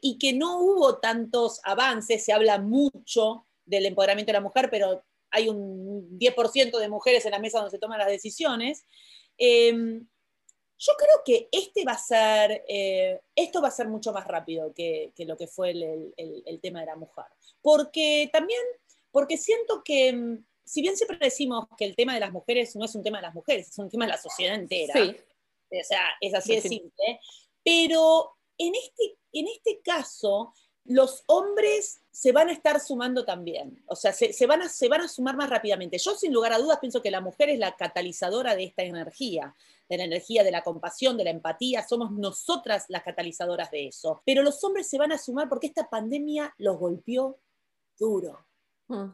y 0.00 0.18
que 0.18 0.32
no 0.32 0.60
hubo 0.60 0.98
tantos 0.98 1.60
avances, 1.64 2.24
se 2.24 2.32
habla 2.32 2.58
mucho 2.58 3.44
del 3.66 3.86
empoderamiento 3.86 4.30
de 4.30 4.38
la 4.38 4.40
mujer, 4.40 4.68
pero 4.70 5.04
hay 5.30 5.48
un 5.48 6.18
10% 6.18 6.78
de 6.78 6.88
mujeres 6.88 7.24
en 7.26 7.32
la 7.32 7.38
mesa 7.38 7.58
donde 7.58 7.72
se 7.72 7.78
toman 7.78 7.98
las 7.98 8.08
decisiones. 8.08 8.84
Em, 9.36 10.06
yo 10.78 10.92
creo 10.96 11.22
que 11.24 11.48
este 11.50 11.84
va 11.84 11.92
a 11.92 11.98
ser, 11.98 12.64
eh, 12.68 13.20
esto 13.34 13.60
va 13.60 13.68
a 13.68 13.72
ser 13.72 13.88
mucho 13.88 14.12
más 14.12 14.26
rápido 14.26 14.72
que, 14.72 15.12
lo 15.18 15.36
que 15.36 15.48
fue 15.48 15.70
el, 15.70 16.60
tema 16.62 16.80
de 16.80 16.86
la 16.86 16.96
mujer. 16.96 17.26
Porque 17.60 18.30
también, 18.32 18.60
porque 19.10 19.36
siento 19.36 19.82
que 19.84 20.08
em, 20.08 20.44
si 20.68 20.82
bien 20.82 20.96
siempre 20.96 21.18
decimos 21.20 21.66
que 21.76 21.86
el 21.86 21.96
tema 21.96 22.14
de 22.14 22.20
las 22.20 22.32
mujeres 22.32 22.76
no 22.76 22.84
es 22.84 22.94
un 22.94 23.02
tema 23.02 23.18
de 23.18 23.22
las 23.22 23.34
mujeres, 23.34 23.68
es 23.68 23.78
un 23.78 23.88
tema 23.88 24.04
de 24.04 24.12
la 24.12 24.18
sociedad 24.18 24.54
entera. 24.54 24.94
Sí. 24.94 25.16
O 25.70 25.84
sea, 25.84 26.02
es 26.20 26.34
así 26.34 26.54
de 26.56 26.60
simple. 26.62 27.20
Pero 27.64 28.36
en 28.58 28.74
este, 28.74 29.18
en 29.32 29.46
este 29.48 29.80
caso, 29.80 30.52
los 30.84 31.24
hombres 31.26 32.02
se 32.10 32.32
van 32.32 32.48
a 32.48 32.52
estar 32.52 32.80
sumando 32.80 33.24
también. 33.24 33.82
O 33.86 33.96
sea, 33.96 34.12
se, 34.12 34.46
van 34.46 34.62
a, 34.62 34.68
se 34.68 34.88
van 34.88 35.02
a 35.02 35.08
sumar 35.08 35.36
más 35.36 35.48
rápidamente. 35.48 35.98
Yo, 35.98 36.14
sin 36.14 36.32
lugar 36.32 36.52
a 36.52 36.58
dudas, 36.58 36.78
pienso 36.80 37.02
que 37.02 37.10
la 37.10 37.20
mujer 37.20 37.48
es 37.50 37.58
la 37.58 37.76
catalizadora 37.76 38.54
de 38.54 38.64
esta 38.64 38.82
energía, 38.82 39.54
de 39.88 39.98
la 39.98 40.04
energía 40.04 40.44
de 40.44 40.50
la 40.50 40.62
compasión, 40.62 41.16
de 41.16 41.24
la 41.24 41.30
empatía. 41.30 41.86
Somos 41.86 42.10
nosotras 42.12 42.86
las 42.88 43.02
catalizadoras 43.02 43.70
de 43.70 43.88
eso. 43.88 44.22
Pero 44.24 44.42
los 44.42 44.62
hombres 44.64 44.88
se 44.88 44.98
van 44.98 45.12
a 45.12 45.18
sumar 45.18 45.48
porque 45.48 45.66
esta 45.66 45.88
pandemia 45.88 46.54
los 46.58 46.78
golpeó 46.78 47.38
duro. 47.98 48.46
Mm 48.88 49.10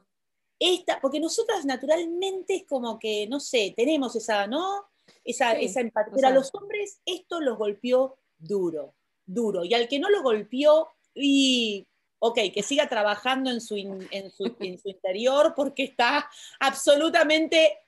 esta, 0.72 1.00
porque 1.00 1.20
nosotras 1.20 1.64
naturalmente 1.64 2.56
es 2.56 2.64
como 2.64 2.98
que, 2.98 3.26
no 3.26 3.40
sé, 3.40 3.74
tenemos 3.76 4.16
esa, 4.16 4.46
¿no? 4.46 4.86
Esa, 5.24 5.52
esa 5.52 5.80
empatía. 5.80 6.12
Pero 6.14 6.28
a 6.28 6.30
los 6.30 6.54
hombres 6.54 7.00
esto 7.04 7.40
los 7.40 7.58
golpeó 7.58 8.18
duro, 8.38 8.94
duro. 9.26 9.64
Y 9.64 9.74
al 9.74 9.88
que 9.88 9.98
no 9.98 10.10
lo 10.10 10.22
golpeó, 10.22 10.88
y 11.14 11.86
ok, 12.18 12.38
que 12.52 12.62
siga 12.62 12.88
trabajando 12.88 13.50
en 13.50 13.60
su, 13.60 13.76
en 13.76 14.30
su, 14.30 14.44
en 14.60 14.78
su 14.78 14.88
interior 14.88 15.52
porque 15.54 15.84
está 15.84 16.28
absolutamente, 16.60 17.78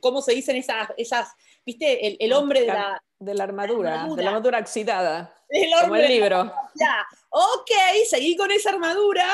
¿cómo 0.00 0.22
se 0.22 0.32
dicen 0.32 0.56
esas, 0.56 0.88
esas 0.96 1.34
viste, 1.64 2.24
el, 2.24 2.32
hombre 2.32 2.60
de 2.60 2.66
la, 2.68 3.02
de 3.18 3.34
la 3.34 3.44
armadura, 3.44 4.06
de 4.14 4.22
la 4.22 4.30
armadura 4.30 4.60
oxidada, 4.60 5.34
el 5.48 5.70
como 5.82 5.96
el 5.96 6.08
libro. 6.08 6.52
Ya, 6.74 7.06
ok, 7.28 7.70
seguí 8.08 8.36
con 8.36 8.50
esa 8.50 8.70
armadura, 8.70 9.28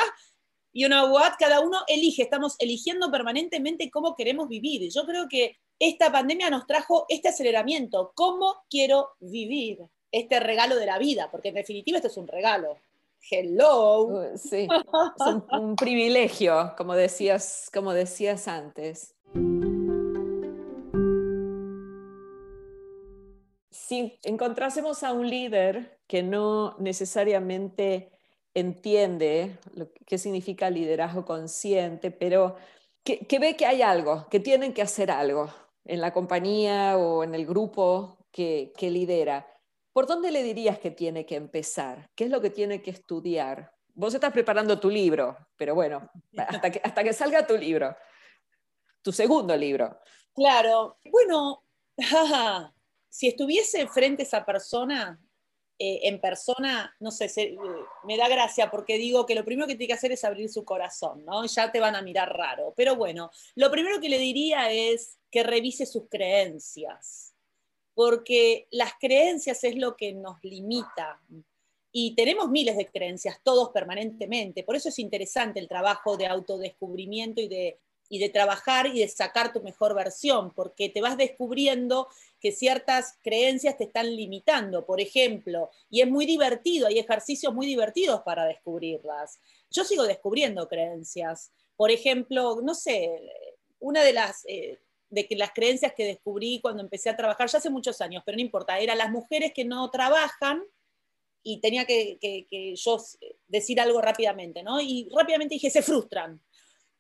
y 0.73 0.85
una 0.87 1.05
what, 1.05 1.35
cada 1.39 1.61
uno 1.61 1.79
elige, 1.87 2.23
estamos 2.23 2.57
eligiendo 2.59 3.11
permanentemente 3.11 3.91
cómo 3.91 4.15
queremos 4.17 4.49
vivir. 4.49 4.91
Yo 4.91 5.05
creo 5.05 5.29
que 5.29 5.57
esta 5.79 6.11
pandemia 6.11 6.49
nos 6.49 6.67
trajo 6.67 7.05
este 7.09 7.29
aceleramiento, 7.29 8.13
cómo 8.15 8.65
quiero 8.71 9.11
vivir 9.21 9.81
este 10.11 10.41
regalo 10.41 10.77
de 10.77 10.87
la 10.87 10.99
vida, 10.99 11.31
porque 11.31 11.49
en 11.49 11.57
definitiva 11.57 11.99
esto 11.99 12.09
es 12.09 12.17
un 12.17 12.29
regalo. 12.29 12.77
Hello. 13.31 14.05
Uh, 14.07 14.37
sí, 14.37 14.67
es 14.67 15.27
un, 15.53 15.77
privilegio, 15.77 16.75
como 16.77 16.95
decías, 16.95 17.71
como 17.73 17.93
decías 17.93 18.49
antes. 18.49 19.15
Si 23.71 24.19
encontrásemos 24.23 25.03
a 25.03 25.13
un 25.13 25.29
líder 25.29 25.99
que 26.07 26.23
no 26.23 26.77
necesariamente 26.79 28.13
entiende 28.55 29.59
lo 29.75 29.91
qué 30.07 30.19
significa 30.19 30.71
liderazgo 30.71 31.25
consciente, 31.25 32.11
pero 32.11 32.57
que, 33.05 33.39
ve 33.41 33.57
que 33.57 33.67
hay 33.67 33.83
algo, 33.83 34.29
que 34.31 34.41
tienen 34.41 34.73
que 34.73 34.83
hacer 34.83 35.11
algo 35.11 35.53
en 35.85 36.01
la 36.01 36.13
compañía 36.13 36.97
o 36.97 37.25
en 37.25 37.35
el 37.35 37.47
grupo 37.47 38.19
que, 38.31 38.73
lidera. 38.81 39.47
¿Por 39.93 40.07
dónde 40.07 40.31
le 40.31 40.43
dirías 40.43 40.79
que 40.79 40.91
tiene 40.91 41.27
que 41.27 41.37
empezar? 41.37 42.11
¿Qué 42.15 42.25
es 42.25 42.31
lo 42.31 42.41
que 42.41 42.51
tiene 42.51 42.81
que 42.81 42.91
estudiar? 42.91 43.75
Vos 43.95 44.15
estás 44.15 44.33
preparando 44.33 44.79
tu 44.79 44.89
libro, 44.89 45.37
pero 45.57 45.75
bueno, 45.75 46.11
hasta 46.37 46.71
que, 46.71 46.81
hasta 46.83 47.05
que 47.05 47.13
salga 47.13 47.47
tu 47.47 47.57
libro, 47.57 47.95
tu 49.03 49.13
segundo 49.13 49.57
libro. 49.57 49.99
Claro, 50.35 50.99
bueno, 51.11 51.65
si 53.09 53.29
estuviese 53.29 53.87
frente 53.89 54.23
a 54.23 54.27
esa 54.27 54.45
persona, 54.45 55.21
eh, 55.85 56.07
en 56.07 56.21
persona, 56.21 56.95
no 57.01 57.11
sé, 57.11 57.25
eh, 57.35 57.57
me 58.05 58.17
da 58.17 58.29
gracia 58.29 58.71
porque 58.71 58.99
digo 58.99 59.27
que 59.27 59.35
lo 59.35 59.45
primero 59.45 59.67
que 59.67 59.75
tiene 59.75 59.89
que 59.89 59.95
hacer 59.95 60.13
es 60.13 60.23
abrir 60.23 60.49
su 60.49 60.65
corazón, 60.65 61.25
¿no? 61.25 61.45
Ya 61.45 61.73
te 61.73 61.81
van 61.81 61.97
a 61.97 62.03
mirar 62.03 62.33
raro. 62.33 62.73
Pero 62.77 62.95
bueno, 62.95 63.33
lo 63.57 63.69
primero 63.69 64.01
que 64.01 64.09
le 64.09 64.19
diría 64.19 64.71
es 64.71 65.19
que 65.29 65.43
revise 65.43 65.85
sus 65.85 66.05
creencias, 66.09 67.35
porque 67.95 68.69
las 68.71 68.93
creencias 69.01 69.65
es 69.65 69.75
lo 69.75 69.97
que 69.97 70.13
nos 70.13 70.37
limita. 70.45 71.21
Y 71.91 72.15
tenemos 72.15 72.49
miles 72.49 72.77
de 72.77 72.87
creencias, 72.87 73.41
todos 73.43 73.71
permanentemente. 73.71 74.63
Por 74.63 74.77
eso 74.77 74.89
es 74.89 75.01
interesante 75.01 75.59
el 75.59 75.67
trabajo 75.67 76.17
de 76.17 76.29
autodescubrimiento 76.29 77.41
y 77.41 77.49
de 77.49 77.81
y 78.13 78.19
de 78.19 78.29
trabajar 78.29 78.89
y 78.89 78.99
de 79.01 79.09
sacar 79.09 79.55
tu 79.55 79.63
mejor 79.63 79.95
versión, 79.95 80.53
porque 80.53 80.91
te 80.91 81.01
vas 81.01 81.17
descubriendo 81.17 82.09
que 82.41 82.53
ciertas 82.53 83.17
creencias 83.23 83.79
te 83.79 83.85
están 83.85 84.15
limitando, 84.15 84.85
por 84.85 85.01
ejemplo, 85.01 85.71
y 85.89 86.03
es 86.03 86.11
muy 86.11 86.27
divertido, 86.27 86.89
hay 86.89 86.99
ejercicios 86.99 87.55
muy 87.55 87.67
divertidos 87.67 88.21
para 88.21 88.45
descubrirlas. 88.45 89.41
Yo 89.71 89.83
sigo 89.85 90.03
descubriendo 90.03 90.69
creencias. 90.69 91.53
Por 91.75 91.91
ejemplo, 91.91 92.61
no 92.63 92.75
sé, 92.75 93.19
una 93.79 94.05
de 94.05 94.13
las, 94.13 94.45
eh, 94.47 94.79
de 95.09 95.27
que 95.27 95.35
las 95.35 95.53
creencias 95.55 95.95
que 95.95 96.05
descubrí 96.05 96.61
cuando 96.61 96.83
empecé 96.83 97.09
a 97.09 97.17
trabajar, 97.17 97.49
ya 97.49 97.57
hace 97.57 97.71
muchos 97.71 98.03
años, 98.03 98.23
pero 98.27 98.37
no 98.37 98.43
importa, 98.43 98.79
eran 98.79 98.99
las 98.99 99.11
mujeres 99.11 99.55
que 99.55 99.65
no 99.65 99.91
trabajan, 99.91 100.63
y 101.43 101.63
tenía 101.63 101.87
que, 101.87 102.19
que, 102.21 102.77
yo 102.77 102.99
decir 103.49 103.81
algo 103.81 104.03
rápidamente, 104.03 104.63
¿no? 104.63 104.83
Y 104.83 105.09
rápidamente 105.17 105.55
dije, 105.55 105.71
se 105.71 105.81
frustran. 105.83 106.41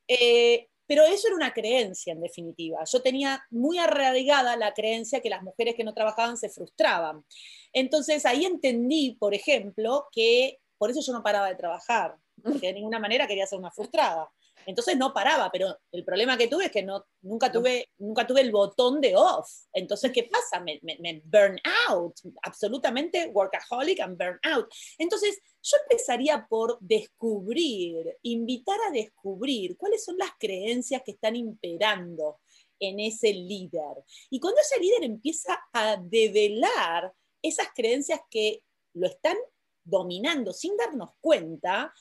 Eh, 0.08 0.68
pero 0.92 1.06
eso 1.06 1.28
era 1.28 1.36
una 1.36 1.54
creencia, 1.54 2.12
en 2.12 2.20
definitiva. 2.20 2.84
Yo 2.84 3.00
tenía 3.00 3.42
muy 3.48 3.78
arraigada 3.78 4.58
la 4.58 4.74
creencia 4.74 5.22
que 5.22 5.30
las 5.30 5.42
mujeres 5.42 5.74
que 5.74 5.84
no 5.84 5.94
trabajaban 5.94 6.36
se 6.36 6.50
frustraban. 6.50 7.24
Entonces 7.72 8.26
ahí 8.26 8.44
entendí, 8.44 9.16
por 9.18 9.32
ejemplo, 9.32 10.08
que 10.12 10.58
por 10.76 10.90
eso 10.90 11.00
yo 11.00 11.14
no 11.14 11.22
paraba 11.22 11.48
de 11.48 11.54
trabajar, 11.54 12.16
porque 12.42 12.66
de 12.66 12.74
ninguna 12.74 12.98
manera 12.98 13.26
quería 13.26 13.46
ser 13.46 13.58
una 13.58 13.70
frustrada. 13.70 14.28
Entonces 14.66 14.96
no 14.96 15.12
paraba, 15.12 15.50
pero 15.50 15.76
el 15.90 16.04
problema 16.04 16.36
que 16.36 16.48
tuve 16.48 16.66
es 16.66 16.70
que 16.70 16.82
no, 16.82 17.04
nunca, 17.22 17.50
tuve, 17.50 17.90
nunca 17.98 18.26
tuve 18.26 18.40
el 18.40 18.50
botón 18.50 19.00
de 19.00 19.16
off. 19.16 19.48
Entonces, 19.72 20.12
¿qué 20.12 20.24
pasa? 20.24 20.60
Me, 20.60 20.80
me, 20.82 21.22
burn 21.24 21.58
out, 21.88 22.14
absolutamente 22.42 23.30
workaholic 23.32 24.00
and 24.00 24.18
burn 24.18 24.38
out. 24.44 24.66
Entonces, 24.98 25.40
yo 25.62 25.76
empezaría 25.82 26.46
por 26.48 26.78
descubrir, 26.80 28.18
invitar 28.22 28.78
a 28.88 28.92
descubrir 28.92 29.76
cuáles 29.76 30.04
son 30.04 30.16
las 30.18 30.30
creencias 30.38 31.02
que 31.04 31.12
están 31.12 31.36
imperando 31.36 32.40
en 32.80 33.00
ese 33.00 33.32
líder. 33.32 34.04
Y 34.30 34.40
cuando 34.40 34.60
ese 34.60 34.80
líder 34.80 35.04
empieza 35.04 35.58
a 35.72 35.96
develar 35.96 37.12
esas 37.40 37.68
creencias 37.74 38.20
que 38.30 38.62
lo 38.94 39.06
están 39.06 39.36
dominando 39.84 40.52
sin 40.52 40.76
darnos 40.76 41.10
cuenta, 41.20 41.92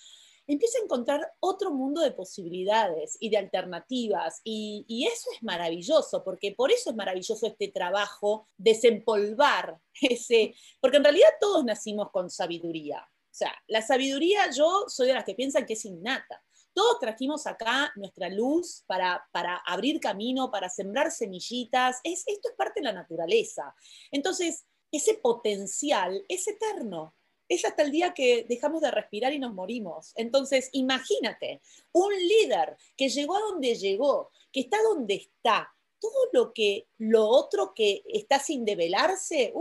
empieza 0.53 0.79
a 0.79 0.83
encontrar 0.83 1.33
otro 1.39 1.71
mundo 1.71 2.01
de 2.01 2.11
posibilidades 2.11 3.17
y 3.19 3.29
de 3.29 3.37
alternativas. 3.37 4.41
Y, 4.43 5.07
eso 5.11 5.29
es 5.35 5.43
maravilloso, 5.43 6.23
porque 6.23 6.53
por 6.55 6.71
eso 6.71 6.89
es 6.89 6.95
maravilloso 6.95 7.47
este 7.47 7.69
trabajo, 7.69 8.47
desempolvar 8.57 9.79
ese, 10.01 10.55
porque 10.79 10.97
en 10.97 11.03
realidad 11.03 11.29
todos 11.39 11.63
nacimos 11.63 12.11
con 12.11 12.29
sabiduría. 12.29 12.99
O 12.99 13.33
sea, 13.33 13.53
la 13.67 13.81
sabiduría 13.81 14.51
yo 14.51 14.85
soy 14.87 15.07
de 15.07 15.13
las 15.13 15.25
que 15.25 15.35
piensan 15.35 15.65
que 15.65 15.73
es 15.73 15.85
innata. 15.85 16.43
Todos 16.73 16.99
trajimos 16.99 17.47
acá 17.47 17.91
nuestra 17.95 18.29
luz 18.29 18.83
para, 18.87 19.25
para 19.31 19.57
abrir 19.65 19.99
camino, 19.99 20.51
para 20.51 20.69
sembrar 20.69 21.11
semillitas. 21.11 21.99
Es, 22.03 22.23
esto 22.27 22.49
es 22.49 22.55
parte 22.55 22.79
de 22.79 22.85
la 22.85 22.93
naturaleza. 22.93 23.75
Entonces, 24.11 24.65
ese 24.91 25.15
potencial 25.15 26.23
es 26.27 26.47
eterno 26.47 27.15
es 27.51 27.65
hasta 27.65 27.83
el 27.83 27.91
día 27.91 28.13
que 28.13 28.45
dejamos 28.47 28.81
de 28.81 28.91
respirar 28.91 29.33
y 29.33 29.39
nos 29.39 29.53
morimos. 29.53 30.13
Entonces, 30.15 30.69
imagínate, 30.71 31.61
un 31.91 32.13
líder 32.13 32.77
que 32.95 33.09
llegó 33.09 33.35
a 33.35 33.41
donde 33.41 33.75
llegó, 33.75 34.31
que 34.53 34.61
está 34.61 34.77
donde 34.81 35.15
está, 35.15 35.69
todo 35.99 36.29
lo 36.31 36.53
que 36.53 36.87
lo 36.97 37.27
otro 37.27 37.73
que 37.75 38.03
está 38.07 38.39
sin 38.39 38.63
develarse, 38.63 39.53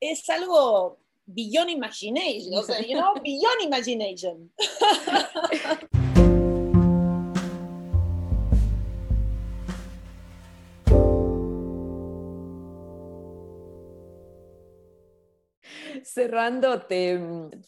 es 0.00 0.30
algo 0.30 0.98
beyond 1.26 1.68
imagination, 1.68 2.54
o 2.54 2.66
you 2.80 2.96
know, 2.96 3.12
beyond 3.22 3.60
imagination. 3.62 4.50
Cerrando, 16.18 16.82
te, 16.82 17.16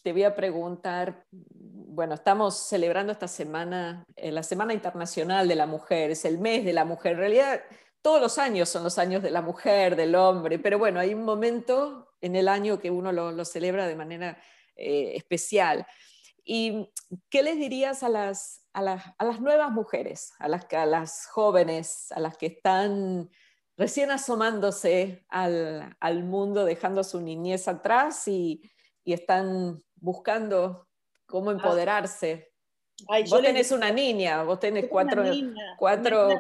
voy 0.07 0.25
a 0.25 0.35
preguntar, 0.35 1.25
bueno, 1.31 2.15
estamos 2.15 2.57
celebrando 2.57 3.13
esta 3.13 3.29
semana, 3.29 4.05
eh, 4.17 4.33
la 4.33 4.43
Semana 4.43 4.75
Internacional 4.75 5.47
de 5.47 5.55
la 5.55 5.67
Mujer, 5.67 6.11
es 6.11 6.25
el 6.25 6.39
mes 6.39 6.65
de 6.65 6.73
la 6.73 6.85
mujer. 6.85 7.13
En 7.13 7.19
realidad, 7.19 7.61
todos 8.03 8.21
los 8.21 8.39
años 8.39 8.69
son 8.69 8.83
los 8.83 8.99
años 8.99 9.23
de 9.23 9.31
la 9.31 9.41
mujer, 9.41 9.95
del 9.95 10.17
hombre, 10.17 10.59
pero 10.59 10.81
bueno, 10.81 10.99
hay 10.99 11.15
un 11.15 11.23
momento 11.23 12.09
en 12.21 12.35
el 12.35 12.49
año 12.49 12.81
que 12.81 12.91
uno 12.91 13.13
lo, 13.13 13.45
celebra 13.45 13.87
de 13.87 13.95
manera 13.95 14.37
eh, 14.75 15.13
especial. 15.15 15.87
¿Y 16.45 16.91
qué 17.29 17.45
les 17.45 17.57
dirías 17.57 18.03
a 18.03 18.09
las, 18.09 18.67
a 18.73 18.83
las, 18.83 19.41
nuevas 19.41 19.71
mujeres, 19.71 20.33
a 20.41 20.49
las, 20.49 20.67
a 20.73 20.87
las 20.87 21.27
jóvenes, 21.27 22.11
a 22.11 22.19
las 22.19 22.37
que 22.37 22.47
están 22.47 23.31
recién 23.81 24.11
asomándose 24.11 25.25
al, 25.31 26.23
mundo, 26.25 26.67
dejando 26.67 27.03
su 27.03 27.19
niñez 27.19 27.67
atrás 27.67 28.29
y, 28.29 28.63
están 29.07 29.83
buscando 29.97 30.87
cómo 31.27 31.51
ah. 31.51 31.55
empoderarse. 31.55 32.53
vos 33.29 33.43
tenés 33.43 33.73
una 33.73 33.91
niña, 33.91 34.45
vos 34.45 34.61
tenés 34.61 34.87
cuatro, 34.89 35.25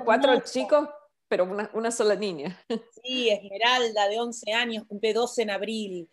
cuatro, 0.05 0.41
chicos, 0.45 0.89
pero 1.27 1.47
una, 1.47 1.69
una, 1.75 1.91
sola 1.91 2.15
niña. 2.15 2.57
Sí, 3.03 3.29
Esmeralda, 3.29 4.07
de 4.07 4.21
11 4.21 4.53
años, 4.53 4.85
cumple 4.87 5.13
12 5.15 5.43
en 5.43 5.51
abril. 5.51 6.11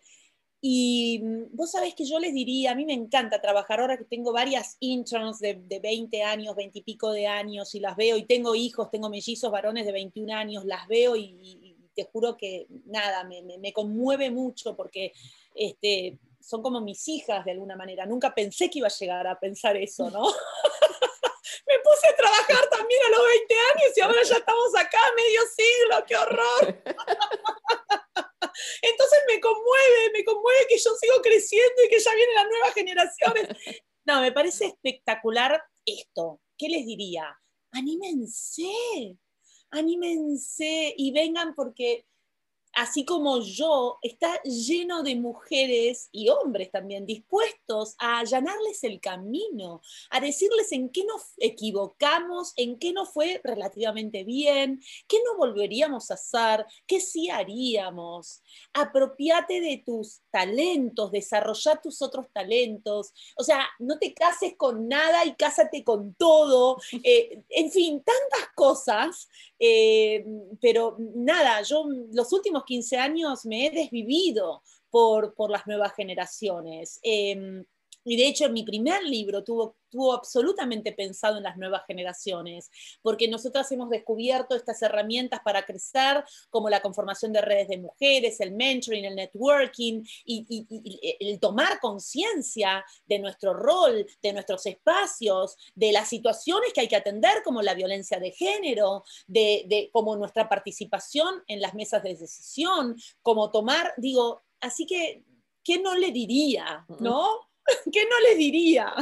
Y 0.60 1.20
mm, 1.22 1.56
vos 1.56 1.70
sabés 1.70 1.94
que 1.94 2.04
yo 2.04 2.18
les 2.18 2.34
diría, 2.34 2.72
a 2.72 2.74
mí 2.74 2.84
me 2.84 2.92
encanta 2.92 3.40
trabajar 3.40 3.80
ahora 3.80 3.96
que 3.96 4.04
tengo 4.04 4.32
varias 4.32 4.76
interns 4.80 5.38
de, 5.38 5.54
de 5.54 5.80
20 5.80 6.22
años, 6.22 6.56
20 6.56 6.78
y 6.78 6.82
pico 6.82 7.12
de 7.12 7.26
años, 7.26 7.74
y 7.74 7.80
las 7.80 7.96
veo, 7.96 8.16
y 8.16 8.24
tengo 8.24 8.54
hijos, 8.54 8.90
tengo 8.90 9.08
mellizos 9.08 9.50
varones 9.50 9.86
de 9.86 9.92
21 9.92 10.34
años, 10.34 10.64
las 10.64 10.86
veo 10.88 11.16
y, 11.16 11.74
te 11.94 12.04
juro 12.04 12.36
que 12.36 12.68
nada, 12.84 13.24
me, 13.24 13.42
me, 13.42 13.72
conmueve 13.72 14.30
mucho 14.30 14.76
porque 14.76 15.12
este, 15.52 16.16
son 16.40 16.62
como 16.62 16.80
mis 16.80 17.08
hijas 17.08 17.44
de 17.44 17.50
alguna 17.50 17.74
manera. 17.74 18.06
Nunca 18.06 18.32
pensé 18.32 18.70
que 18.70 18.78
iba 18.78 18.86
a 18.86 18.96
llegar 18.96 19.26
a 19.26 19.40
pensar 19.40 19.76
eso, 19.76 20.08
¿no? 20.08 20.22
me 21.66 21.78
puse 21.82 22.08
a 22.08 22.16
trabajar 22.16 22.68
también 22.70 23.00
a 23.04 23.10
los 23.10 23.26
20 23.26 23.54
años 23.54 23.96
y 23.96 24.00
ahora 24.00 24.22
ya 24.22 24.36
estamos 24.36 24.76
acá, 24.76 24.98
medio 25.16 25.40
siglo, 25.56 26.04
qué 26.06 26.16
horror. 26.16 26.82
Entonces 28.82 29.18
me 29.28 29.40
conmueve, 29.40 30.10
me 30.12 30.24
conmueve 30.24 30.66
que 30.68 30.78
yo 30.78 30.90
sigo 30.94 31.20
creciendo 31.22 31.84
y 31.84 31.88
que 31.88 32.00
ya 32.00 32.14
vienen 32.14 32.34
las 32.34 32.48
nuevas 32.48 32.74
generaciones. 32.74 33.48
No, 34.04 34.20
me 34.20 34.32
parece 34.32 34.66
espectacular 34.66 35.62
esto. 35.84 36.40
¿Qué 36.56 36.68
les 36.68 36.86
diría? 36.86 37.38
Anímense, 37.72 39.18
anímense 39.70 40.94
y 40.96 41.12
vengan 41.12 41.54
porque 41.54 42.06
así 42.78 43.04
como 43.04 43.40
yo, 43.40 43.98
está 44.02 44.40
lleno 44.44 45.02
de 45.02 45.16
mujeres 45.16 46.08
y 46.12 46.28
hombres 46.28 46.70
también 46.70 47.06
dispuestos 47.06 47.96
a 47.98 48.20
allanarles 48.20 48.84
el 48.84 49.00
camino, 49.00 49.82
a 50.10 50.20
decirles 50.20 50.70
en 50.70 50.88
qué 50.90 51.04
nos 51.04 51.32
equivocamos, 51.38 52.52
en 52.56 52.78
qué 52.78 52.92
no 52.92 53.04
fue 53.04 53.40
relativamente 53.42 54.22
bien, 54.22 54.80
qué 55.08 55.16
no 55.24 55.36
volveríamos 55.36 56.12
a 56.12 56.14
hacer, 56.14 56.66
qué 56.86 57.00
sí 57.00 57.28
haríamos. 57.28 58.42
Apropiate 58.72 59.60
de 59.60 59.82
tus 59.84 60.22
talentos, 60.30 61.10
desarrolla 61.10 61.80
tus 61.82 62.02
otros 62.02 62.26
talentos. 62.32 63.12
O 63.36 63.44
sea, 63.44 63.66
no 63.78 63.98
te 63.98 64.14
cases 64.14 64.54
con 64.56 64.88
nada 64.88 65.24
y 65.24 65.34
cásate 65.34 65.84
con 65.84 66.14
todo. 66.14 66.78
Eh, 67.04 67.42
en 67.50 67.70
fin, 67.70 68.02
tantas 68.02 68.50
cosas, 68.54 69.28
eh, 69.58 70.24
pero 70.60 70.96
nada, 70.98 71.62
yo 71.62 71.84
los 72.12 72.32
últimos 72.32 72.64
15 72.64 72.96
años 72.98 73.46
me 73.46 73.66
he 73.66 73.70
desvivido 73.70 74.62
por, 74.90 75.34
por 75.34 75.50
las 75.50 75.66
nuevas 75.66 75.94
generaciones. 75.94 76.98
Em, 77.02 77.64
y 78.04 78.16
de 78.16 78.26
hecho, 78.26 78.48
mi 78.50 78.62
primer 78.62 79.02
libro 79.02 79.44
tuvo, 79.44 79.76
tuvo 79.90 80.12
absolutamente 80.12 80.92
pensado 80.92 81.36
en 81.36 81.42
las 81.42 81.56
nuevas 81.56 81.82
generaciones, 81.86 82.70
porque 83.02 83.28
nosotras 83.28 83.70
hemos 83.72 83.90
descubierto 83.90 84.54
estas 84.54 84.80
herramientas 84.82 85.40
para 85.44 85.64
crecer, 85.64 86.24
como 86.50 86.70
la 86.70 86.80
conformación 86.80 87.32
de 87.32 87.40
redes 87.40 87.68
de 87.68 87.78
mujeres, 87.78 88.40
el 88.40 88.52
mentoring, 88.52 89.04
el 89.04 89.16
networking, 89.16 90.02
y, 90.24 91.16
el 91.20 91.40
tomar 91.40 91.80
conciencia 91.80 92.84
de 93.06 93.18
nuestro 93.18 93.52
rol, 93.52 94.06
de 94.22 94.32
nuestros 94.32 94.64
espacios, 94.66 95.56
de 95.74 95.92
las 95.92 96.08
situaciones 96.08 96.72
que 96.72 96.82
hay 96.82 96.88
que 96.88 96.96
atender, 96.96 97.42
como 97.44 97.62
la 97.62 97.74
violencia 97.74 98.18
de 98.18 98.30
género, 98.30 99.04
de, 99.26 99.64
de 99.66 99.90
como 99.92 100.16
nuestra 100.16 100.48
participación 100.48 101.42
en 101.46 101.60
las 101.60 101.74
mesas 101.74 102.02
de 102.02 102.14
decisión, 102.14 102.96
como 103.22 103.50
tomar, 103.50 103.92
digo, 103.96 104.42
así 104.60 104.86
que, 104.86 105.24
¿qué 105.62 105.80
no 105.80 105.94
le 105.94 106.10
diría? 106.10 106.86
¿No? 107.00 107.47
¿Qué 107.92 108.04
no 108.04 108.20
les 108.28 108.38
diría? 108.38 108.94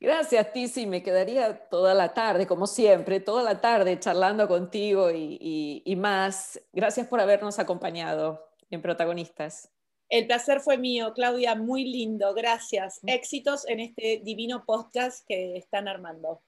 Gracias, 0.00 0.52
Tizi. 0.52 0.86
Me 0.86 1.02
quedaría 1.02 1.68
toda 1.68 1.92
la 1.92 2.14
tarde, 2.14 2.46
como 2.46 2.66
siempre, 2.66 3.20
toda 3.20 3.42
la 3.42 3.60
tarde 3.60 3.98
charlando 3.98 4.46
contigo 4.46 5.10
y, 5.10 5.82
y, 5.84 5.96
más. 5.96 6.60
Gracias 6.72 7.08
por 7.08 7.20
habernos 7.20 7.58
acompañado 7.58 8.48
en 8.70 8.80
Protagonistas. 8.80 9.70
El 10.08 10.26
placer 10.26 10.60
fue 10.60 10.78
mío, 10.78 11.12
Claudia, 11.14 11.54
muy 11.56 11.84
lindo. 11.84 12.32
Gracias. 12.32 13.00
Éxitos 13.06 13.68
en 13.68 13.80
este 13.80 14.22
divino 14.24 14.64
podcast 14.64 15.26
que 15.26 15.56
están 15.56 15.88
armando. 15.88 16.42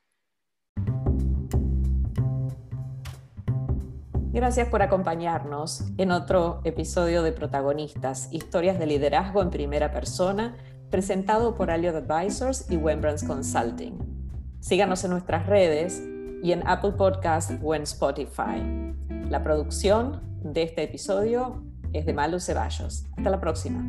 Gracias 4.33 4.69
por 4.69 4.81
acompañarnos 4.81 5.83
en 5.99 6.13
otro 6.13 6.61
episodio 6.63 7.25
de 7.25 7.33
Protagonistas, 7.33 8.29
historias 8.31 8.79
de 8.79 8.87
liderazgo 8.87 9.43
en 9.43 9.51
primera 9.51 9.91
persona, 9.91 10.57
presentado 10.89 11.57
por 11.57 11.73
Alliot 11.73 11.97
Advisors 11.97 12.71
y 12.71 12.77
Wembrands 12.77 13.25
Consulting. 13.25 13.99
Síganos 14.61 15.03
en 15.03 15.11
nuestras 15.11 15.47
redes 15.47 16.01
y 16.45 16.53
en 16.53 16.65
Apple 16.69 16.93
Podcast 16.93 17.51
o 17.61 17.75
en 17.75 17.83
Spotify. 17.83 18.63
La 19.29 19.43
producción 19.43 20.21
de 20.45 20.63
este 20.63 20.85
episodio 20.85 21.65
es 21.93 22.07
de 22.07 22.15
Malu 22.15 22.39
Ceballos. 22.39 23.07
Hasta 23.17 23.31
la 23.31 23.41
próxima. 23.41 23.85